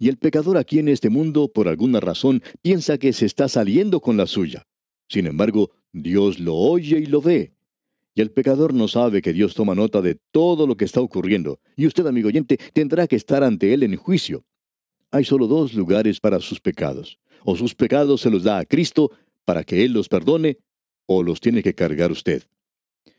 Y 0.00 0.08
el 0.08 0.16
pecador 0.16 0.56
aquí 0.56 0.78
en 0.78 0.88
este 0.88 1.10
mundo, 1.10 1.52
por 1.52 1.68
alguna 1.68 2.00
razón, 2.00 2.42
piensa 2.62 2.96
que 2.96 3.12
se 3.12 3.26
está 3.26 3.48
saliendo 3.48 4.00
con 4.00 4.16
la 4.16 4.26
suya. 4.26 4.66
Sin 5.08 5.26
embargo, 5.26 5.72
Dios 5.92 6.40
lo 6.40 6.56
oye 6.56 7.00
y 7.00 7.06
lo 7.06 7.20
ve. 7.20 7.52
Y 8.14 8.22
el 8.22 8.30
pecador 8.30 8.72
no 8.72 8.88
sabe 8.88 9.20
que 9.20 9.34
Dios 9.34 9.54
toma 9.54 9.74
nota 9.74 10.00
de 10.00 10.18
todo 10.32 10.66
lo 10.66 10.78
que 10.78 10.86
está 10.86 11.02
ocurriendo, 11.02 11.60
y 11.76 11.86
usted, 11.86 12.06
amigo 12.06 12.28
oyente, 12.28 12.58
tendrá 12.72 13.06
que 13.06 13.16
estar 13.16 13.44
ante 13.44 13.74
Él 13.74 13.82
en 13.82 13.94
juicio. 13.96 14.42
Hay 15.10 15.24
solo 15.24 15.46
dos 15.46 15.74
lugares 15.74 16.18
para 16.18 16.40
sus 16.40 16.60
pecados. 16.60 17.18
O 17.44 17.54
sus 17.54 17.74
pecados 17.74 18.22
se 18.22 18.30
los 18.30 18.42
da 18.42 18.58
a 18.58 18.64
Cristo 18.64 19.10
para 19.44 19.64
que 19.64 19.84
Él 19.84 19.92
los 19.92 20.08
perdone, 20.08 20.56
o 21.04 21.22
los 21.22 21.40
tiene 21.40 21.62
que 21.62 21.74
cargar 21.74 22.10
usted. 22.10 22.44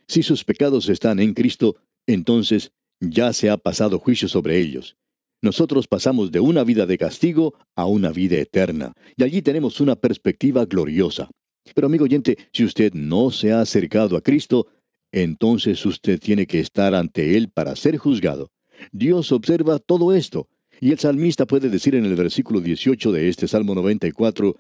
Si 0.08 0.24
sus 0.24 0.44
pecados 0.44 0.90
están 0.90 1.20
en 1.20 1.36
Cristo, 1.36 1.76
entonces 2.08 2.72
ya 3.00 3.34
se 3.34 3.52
ha 3.52 3.58
pasado 3.58 4.00
juicio 4.00 4.28
sobre 4.28 4.58
ellos. 4.58 4.98
Nosotros 5.42 5.88
pasamos 5.88 6.32
de 6.32 6.40
una 6.40 6.64
vida 6.64 6.86
de 6.86 7.00
castigo 7.00 7.56
a 7.76 7.86
una 7.86 8.12
vida 8.12 8.38
eterna, 8.38 8.94
y 9.18 9.24
allí 9.24 9.42
tenemos 9.42 9.82
una 9.82 9.96
perspectiva 9.96 10.66
gloriosa. 10.66 11.32
Pero 11.74 11.88
amigo 11.88 12.04
oyente, 12.04 12.38
si 12.54 12.64
usted 12.64 12.94
no 12.94 13.32
se 13.32 13.52
ha 13.52 13.62
acercado 13.62 14.16
a 14.16 14.22
Cristo, 14.22 14.68
entonces 15.12 15.84
usted 15.86 16.20
tiene 16.20 16.46
que 16.46 16.60
estar 16.60 16.94
ante 16.94 17.36
Él 17.38 17.50
para 17.50 17.76
ser 17.76 17.98
juzgado. 17.98 18.52
Dios 18.92 19.32
observa 19.32 19.80
todo 19.80 20.14
esto, 20.14 20.48
y 20.80 20.92
el 20.92 21.00
salmista 21.00 21.48
puede 21.48 21.70
decir 21.70 21.96
en 21.96 22.06
el 22.06 22.16
versículo 22.16 22.62
18 22.62 23.12
de 23.12 23.30
este 23.30 23.48
Salmo 23.48 23.74
94, 23.74 24.56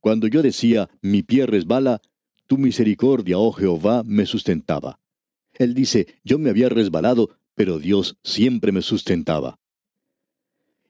Cuando 0.00 0.26
yo 0.26 0.42
decía, 0.42 0.88
mi 1.02 1.22
pie 1.22 1.46
resbala, 1.46 2.00
tu 2.46 2.58
misericordia, 2.58 3.38
oh 3.38 3.52
Jehová, 3.52 4.02
me 4.04 4.26
sustentaba. 4.26 5.00
Él 5.58 5.74
dice, 5.74 6.06
yo 6.24 6.38
me 6.38 6.50
había 6.50 6.68
resbalado, 6.68 7.30
pero 7.54 7.78
Dios 7.78 8.18
siempre 8.22 8.72
me 8.72 8.82
sustentaba. 8.82 9.58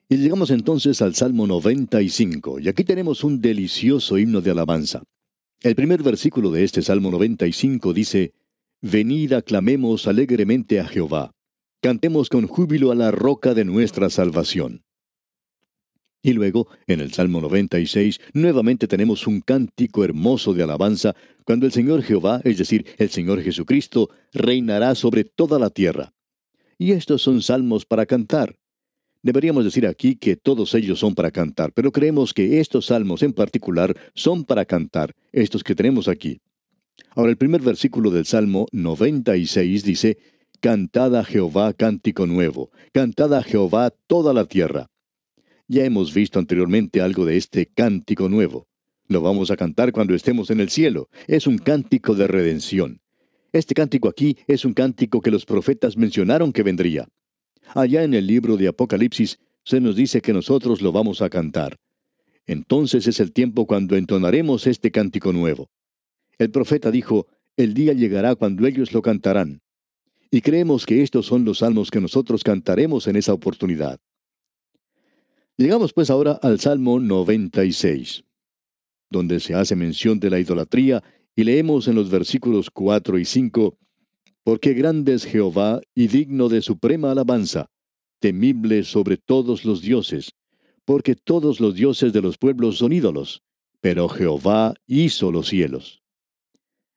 Y 0.09 0.19
llegamos 0.19 0.51
entonces 0.51 1.01
al 1.01 1.15
Salmo 1.15 1.47
95, 1.47 2.61
y 2.61 2.69
aquí 2.69 2.85
tenemos 2.85 3.25
un 3.25 3.41
delicioso 3.41 4.19
himno 4.19 4.43
de 4.43 4.51
alabanza. 4.51 5.03
El 5.63 5.75
primer 5.75 6.03
versículo 6.03 6.51
de 6.51 6.63
este 6.63 6.83
Salmo 6.83 7.11
95 7.11 7.95
dice, 7.95 8.35
Venid 8.83 9.33
aclamemos 9.33 10.07
alegremente 10.07 10.79
a 10.79 10.87
Jehová. 10.87 11.33
Cantemos 11.81 12.29
con 12.29 12.47
júbilo 12.47 12.93
a 12.93 12.95
la 12.95 13.11
roca 13.13 13.55
de 13.55 13.65
nuestra 13.65 14.11
salvación. 14.11 14.85
Y 16.23 16.35
luego, 16.35 16.69
en 16.87 17.01
el 17.01 17.13
Salmo 17.13 17.41
96, 17.41 18.21
nuevamente 18.35 18.87
tenemos 18.87 19.27
un 19.27 19.41
cántico 19.41 20.05
hermoso 20.05 20.53
de 20.53 20.65
alabanza, 20.65 21.15
cuando 21.45 21.65
el 21.65 21.73
Señor 21.73 22.03
Jehová, 22.03 22.43
es 22.45 22.59
decir, 22.59 22.85
el 22.99 23.09
Señor 23.09 23.43
Jesucristo, 23.43 24.11
reinará 24.35 24.95
sobre 24.95 25.25
toda 25.25 25.59
la 25.59 25.71
tierra. 25.71 26.13
y 26.77 26.93
estos 26.93 27.23
son 27.23 27.41
salmos 27.41 27.87
para 27.87 28.05
cantar. 28.05 28.57
Deberíamos 29.25 29.65
decir 29.65 29.87
aquí 29.87 30.17
que 30.17 30.37
todos 30.37 30.75
ellos 30.75 30.99
son 30.99 31.15
para 31.15 31.31
cantar, 31.31 31.73
pero 31.73 31.91
creemos 31.91 32.35
que 32.35 32.61
estos 32.61 32.85
salmos 32.85 33.23
en 33.23 33.33
particular 33.33 33.97
son 34.15 34.45
para 34.45 34.67
cantar, 34.67 35.15
estos 35.33 35.65
que 35.65 35.75
tenemos 35.75 36.09
aquí. 36.09 36.43
Ahora 37.17 37.31
el 37.31 37.39
primer 37.39 37.63
versículo 37.63 38.11
del 38.11 38.27
Salmo 38.27 38.67
96 38.73 39.83
dice, 39.83 40.19
Cantad 40.61 41.17
a 41.17 41.25
Jehová 41.25 41.73
cántico 41.73 42.27
nuevo, 42.27 42.71
cantad 42.93 43.33
a 43.33 43.43
Jehová 43.43 43.95
toda 44.07 44.35
la 44.35 44.45
tierra. 44.45 44.89
Ya 45.69 45.87
hemos 45.87 46.13
visto 46.13 46.39
anteriormente 46.39 47.01
algo 47.01 47.25
de 47.25 47.39
este 47.39 47.65
cántico 47.65 48.29
nuevo. 48.29 48.69
Lo 49.09 49.23
vamos 49.23 49.51
a 49.51 49.57
cantar 49.57 49.93
cuando 49.93 50.15
estemos 50.15 50.51
en 50.51 50.61
el 50.61 50.69
cielo. 50.69 51.09
Es 51.27 51.47
un 51.47 51.57
cántico 51.57 52.15
de 52.15 52.27
redención. 52.27 53.01
Este 53.55 53.75
cántico 53.75 54.09
aquí 54.09 54.37
es 54.47 54.67
un 54.67 54.75
cántico 54.75 55.23
que 55.23 55.31
los 55.31 55.47
profetas 55.47 55.97
mencionaron 55.97 56.53
que 56.53 56.63
vendría. 56.63 57.09
Allá 57.75 58.03
en 58.05 58.15
el 58.15 58.27
libro 58.27 58.57
de 58.57 58.69
Apocalipsis 58.69 59.39
se 59.65 59.81
nos 59.81 59.97
dice 59.97 60.21
que 60.21 60.33
nosotros 60.33 60.83
lo 60.83 60.93
vamos 60.93 61.23
a 61.23 61.31
cantar. 61.31 61.77
Entonces 62.47 63.07
es 63.07 63.21
el 63.21 63.33
tiempo 63.33 63.67
cuando 63.67 63.97
entonaremos 63.97 64.67
este 64.67 64.91
cántico 64.91 65.33
nuevo. 65.33 65.71
El 66.39 66.51
profeta 66.51 66.91
dijo, 66.91 67.27
el 67.57 67.75
día 67.75 67.93
llegará 67.93 68.35
cuando 68.35 68.67
ellos 68.67 68.93
lo 68.93 69.01
cantarán. 69.01 69.63
Y 70.31 70.41
creemos 70.41 70.85
que 70.85 71.03
estos 71.03 71.27
son 71.27 71.45
los 71.45 71.59
salmos 71.59 71.91
que 71.91 72.01
nosotros 72.01 72.43
cantaremos 72.43 73.07
en 73.07 73.17
esa 73.17 73.33
oportunidad. 73.33 74.01
Llegamos 75.57 75.93
pues 75.93 76.11
ahora 76.11 76.33
al 76.43 76.59
Salmo 76.59 76.99
96, 76.99 78.25
donde 79.09 79.39
se 79.39 79.55
hace 79.55 79.77
mención 79.77 80.19
de 80.19 80.31
la 80.31 80.41
idolatría 80.41 81.03
y 81.37 81.45
leemos 81.45 81.87
en 81.87 81.95
los 81.95 82.11
versículos 82.11 82.71
4 82.71 83.19
y 83.19 83.25
5, 83.25 83.79
Porque 84.45 84.75
grande 84.75 85.15
es 85.15 85.25
Jehová 85.25 85.81
y 85.95 86.09
digno 86.09 86.51
de 86.51 86.61
suprema 86.61 87.11
alabanza, 87.11 87.71
temible 88.21 88.85
sobre 88.85 89.17
todos 89.17 89.65
los 89.65 89.81
dioses, 89.81 90.33
porque 90.85 91.15
todos 91.15 91.61
los 91.61 91.75
dioses 91.75 92.13
de 92.13 92.21
los 92.21 92.37
pueblos 92.37 92.77
son 92.77 92.93
ídolos, 92.93 93.43
pero 93.81 94.09
Jehová 94.09 94.75
hizo 94.87 95.33
los 95.33 95.49
cielos. 95.49 96.03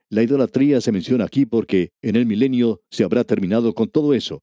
La 0.09 0.23
idolatría 0.23 0.81
se 0.81 0.91
menciona 0.91 1.23
aquí 1.25 1.45
porque 1.45 1.91
en 2.01 2.17
el 2.17 2.25
milenio 2.25 2.81
se 2.91 3.05
habrá 3.05 3.23
terminado 3.23 3.73
con 3.73 3.89
todo 3.89 4.13
eso. 4.13 4.41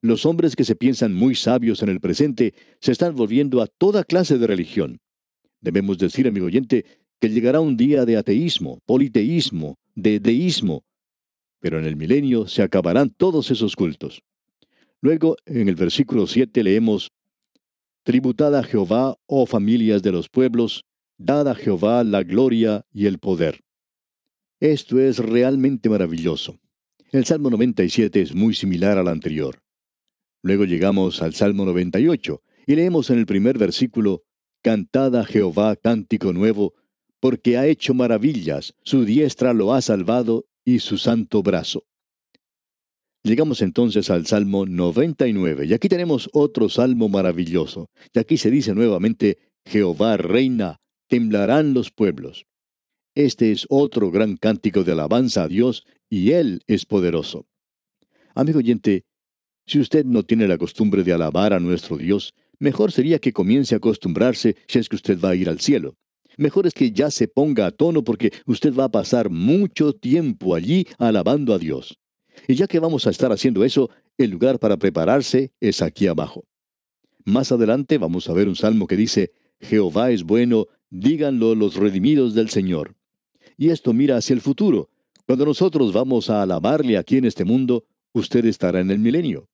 Los 0.00 0.24
hombres 0.24 0.56
que 0.56 0.64
se 0.64 0.76
piensan 0.76 1.14
muy 1.14 1.34
sabios 1.34 1.82
en 1.82 1.90
el 1.90 2.00
presente 2.00 2.54
se 2.80 2.92
están 2.92 3.14
volviendo 3.14 3.60
a 3.60 3.66
toda 3.66 4.04
clase 4.04 4.38
de 4.38 4.46
religión. 4.46 4.98
Debemos 5.60 5.98
decir, 5.98 6.26
amigo 6.26 6.46
oyente, 6.46 6.84
que 7.18 7.28
llegará 7.28 7.60
un 7.60 7.76
día 7.76 8.04
de 8.04 8.16
ateísmo, 8.16 8.80
politeísmo, 8.86 9.78
de 9.94 10.20
deísmo, 10.20 10.84
pero 11.60 11.78
en 11.78 11.86
el 11.86 11.96
milenio 11.96 12.46
se 12.46 12.62
acabarán 12.62 13.10
todos 13.10 13.50
esos 13.50 13.76
cultos. 13.76 14.22
Luego, 15.00 15.36
en 15.46 15.68
el 15.68 15.74
versículo 15.74 16.26
7 16.26 16.62
leemos, 16.62 17.12
Tributad 18.02 18.54
a 18.54 18.62
Jehová, 18.62 19.16
oh 19.26 19.46
familias 19.46 20.02
de 20.02 20.12
los 20.12 20.28
pueblos, 20.28 20.84
dad 21.18 21.48
a 21.48 21.54
Jehová 21.54 22.04
la 22.04 22.22
gloria 22.22 22.86
y 22.92 23.06
el 23.06 23.18
poder. 23.18 23.60
Esto 24.60 25.00
es 25.00 25.18
realmente 25.18 25.88
maravilloso. 25.88 26.58
El 27.10 27.24
Salmo 27.24 27.50
97 27.50 28.20
es 28.20 28.34
muy 28.34 28.54
similar 28.54 28.96
al 28.96 29.08
anterior. 29.08 29.60
Luego 30.42 30.64
llegamos 30.64 31.20
al 31.20 31.34
Salmo 31.34 31.64
98 31.64 32.42
y 32.66 32.76
leemos 32.76 33.10
en 33.10 33.18
el 33.18 33.26
primer 33.26 33.58
versículo, 33.58 34.22
Cantad 34.62 35.14
a 35.16 35.24
Jehová 35.24 35.76
cántico 35.76 36.32
nuevo, 36.32 36.74
porque 37.20 37.56
ha 37.56 37.66
hecho 37.66 37.94
maravillas, 37.94 38.74
su 38.82 39.04
diestra 39.04 39.52
lo 39.52 39.72
ha 39.72 39.80
salvado 39.82 40.46
y 40.66 40.80
su 40.80 40.98
santo 40.98 41.42
brazo. 41.42 41.84
Llegamos 43.22 43.62
entonces 43.62 44.10
al 44.10 44.26
Salmo 44.26 44.66
99, 44.66 45.66
y 45.66 45.72
aquí 45.72 45.88
tenemos 45.88 46.28
otro 46.32 46.68
salmo 46.68 47.08
maravilloso, 47.08 47.88
y 48.12 48.18
aquí 48.18 48.36
se 48.36 48.50
dice 48.50 48.74
nuevamente, 48.74 49.38
Jehová 49.64 50.16
reina, 50.16 50.80
temblarán 51.08 51.72
los 51.72 51.90
pueblos. 51.90 52.46
Este 53.14 53.52
es 53.52 53.66
otro 53.68 54.10
gran 54.10 54.36
cántico 54.36 54.84
de 54.84 54.92
alabanza 54.92 55.44
a 55.44 55.48
Dios, 55.48 55.86
y 56.10 56.32
Él 56.32 56.62
es 56.66 56.84
poderoso. 56.84 57.46
Amigo 58.34 58.58
oyente, 58.58 59.04
si 59.66 59.80
usted 59.80 60.04
no 60.04 60.24
tiene 60.24 60.46
la 60.46 60.58
costumbre 60.58 61.02
de 61.02 61.12
alabar 61.12 61.52
a 61.52 61.60
nuestro 61.60 61.96
Dios, 61.96 62.34
mejor 62.58 62.92
sería 62.92 63.18
que 63.18 63.32
comience 63.32 63.74
a 63.74 63.78
acostumbrarse 63.78 64.56
si 64.68 64.78
es 64.78 64.88
que 64.88 64.96
usted 64.96 65.18
va 65.18 65.30
a 65.30 65.34
ir 65.36 65.48
al 65.48 65.60
cielo. 65.60 65.96
Mejor 66.36 66.66
es 66.66 66.74
que 66.74 66.92
ya 66.92 67.10
se 67.10 67.28
ponga 67.28 67.66
a 67.66 67.70
tono 67.70 68.04
porque 68.04 68.32
usted 68.46 68.74
va 68.74 68.84
a 68.84 68.90
pasar 68.90 69.30
mucho 69.30 69.94
tiempo 69.94 70.54
allí 70.54 70.86
alabando 70.98 71.54
a 71.54 71.58
Dios. 71.58 71.98
Y 72.46 72.54
ya 72.54 72.66
que 72.66 72.78
vamos 72.78 73.06
a 73.06 73.10
estar 73.10 73.32
haciendo 73.32 73.64
eso, 73.64 73.90
el 74.18 74.30
lugar 74.30 74.58
para 74.58 74.76
prepararse 74.76 75.52
es 75.60 75.80
aquí 75.80 76.06
abajo. 76.06 76.44
Más 77.24 77.50
adelante 77.52 77.98
vamos 77.98 78.28
a 78.28 78.34
ver 78.34 78.48
un 78.48 78.56
salmo 78.56 78.86
que 78.86 78.96
dice, 78.96 79.32
Jehová 79.60 80.10
es 80.10 80.24
bueno, 80.24 80.66
díganlo 80.90 81.54
los 81.54 81.76
redimidos 81.76 82.34
del 82.34 82.50
Señor. 82.50 82.94
Y 83.56 83.70
esto 83.70 83.92
mira 83.92 84.18
hacia 84.18 84.34
el 84.34 84.42
futuro. 84.42 84.90
Cuando 85.26 85.46
nosotros 85.46 85.92
vamos 85.92 86.30
a 86.30 86.42
alabarle 86.42 86.98
aquí 86.98 87.16
en 87.16 87.24
este 87.24 87.44
mundo, 87.44 87.84
usted 88.12 88.44
estará 88.44 88.80
en 88.80 88.90
el 88.90 88.98
milenio. 88.98 89.48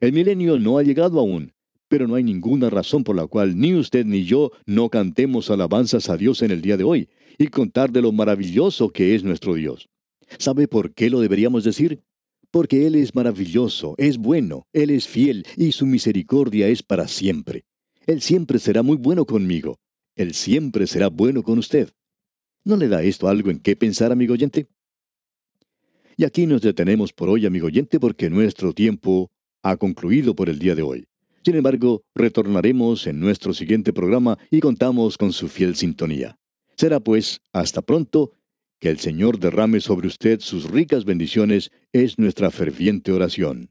El 0.00 0.12
milenio 0.12 0.58
no 0.58 0.78
ha 0.78 0.82
llegado 0.82 1.20
aún, 1.20 1.52
pero 1.92 2.08
no 2.08 2.14
hay 2.14 2.24
ninguna 2.24 2.70
razón 2.70 3.04
por 3.04 3.14
la 3.14 3.26
cual 3.26 3.58
ni 3.60 3.74
usted 3.74 4.06
ni 4.06 4.24
yo 4.24 4.50
no 4.64 4.88
cantemos 4.88 5.50
alabanzas 5.50 6.08
a 6.08 6.16
Dios 6.16 6.40
en 6.40 6.50
el 6.50 6.62
día 6.62 6.78
de 6.78 6.84
hoy 6.84 7.10
y 7.36 7.48
contar 7.48 7.92
de 7.92 8.00
lo 8.00 8.12
maravilloso 8.12 8.88
que 8.88 9.14
es 9.14 9.24
nuestro 9.24 9.52
Dios. 9.52 9.90
¿Sabe 10.38 10.68
por 10.68 10.94
qué 10.94 11.10
lo 11.10 11.20
deberíamos 11.20 11.64
decir? 11.64 12.00
Porque 12.50 12.86
Él 12.86 12.94
es 12.94 13.14
maravilloso, 13.14 13.94
es 13.98 14.16
bueno, 14.16 14.66
Él 14.72 14.88
es 14.88 15.06
fiel 15.06 15.44
y 15.54 15.72
su 15.72 15.84
misericordia 15.84 16.66
es 16.68 16.82
para 16.82 17.08
siempre. 17.08 17.66
Él 18.06 18.22
siempre 18.22 18.58
será 18.58 18.82
muy 18.82 18.96
bueno 18.96 19.26
conmigo. 19.26 19.78
Él 20.16 20.32
siempre 20.32 20.86
será 20.86 21.08
bueno 21.08 21.42
con 21.42 21.58
usted. 21.58 21.90
¿No 22.64 22.78
le 22.78 22.88
da 22.88 23.02
esto 23.02 23.28
algo 23.28 23.50
en 23.50 23.58
qué 23.58 23.76
pensar, 23.76 24.12
amigo 24.12 24.32
oyente? 24.32 24.66
Y 26.16 26.24
aquí 26.24 26.46
nos 26.46 26.62
detenemos 26.62 27.12
por 27.12 27.28
hoy, 27.28 27.44
amigo 27.44 27.66
oyente, 27.66 28.00
porque 28.00 28.30
nuestro 28.30 28.72
tiempo 28.72 29.30
ha 29.62 29.76
concluido 29.76 30.34
por 30.34 30.48
el 30.48 30.58
día 30.58 30.74
de 30.74 30.80
hoy. 30.80 31.06
Sin 31.44 31.56
embargo, 31.56 32.04
retornaremos 32.14 33.06
en 33.06 33.18
nuestro 33.18 33.52
siguiente 33.52 33.92
programa 33.92 34.38
y 34.50 34.60
contamos 34.60 35.18
con 35.18 35.32
su 35.32 35.48
fiel 35.48 35.74
sintonía. 35.74 36.38
Será 36.76 37.00
pues, 37.00 37.40
hasta 37.52 37.82
pronto, 37.82 38.32
que 38.78 38.90
el 38.90 38.98
Señor 38.98 39.38
derrame 39.38 39.80
sobre 39.80 40.06
usted 40.06 40.40
sus 40.40 40.70
ricas 40.70 41.04
bendiciones, 41.04 41.70
es 41.92 42.18
nuestra 42.18 42.50
ferviente 42.50 43.12
oración. 43.12 43.70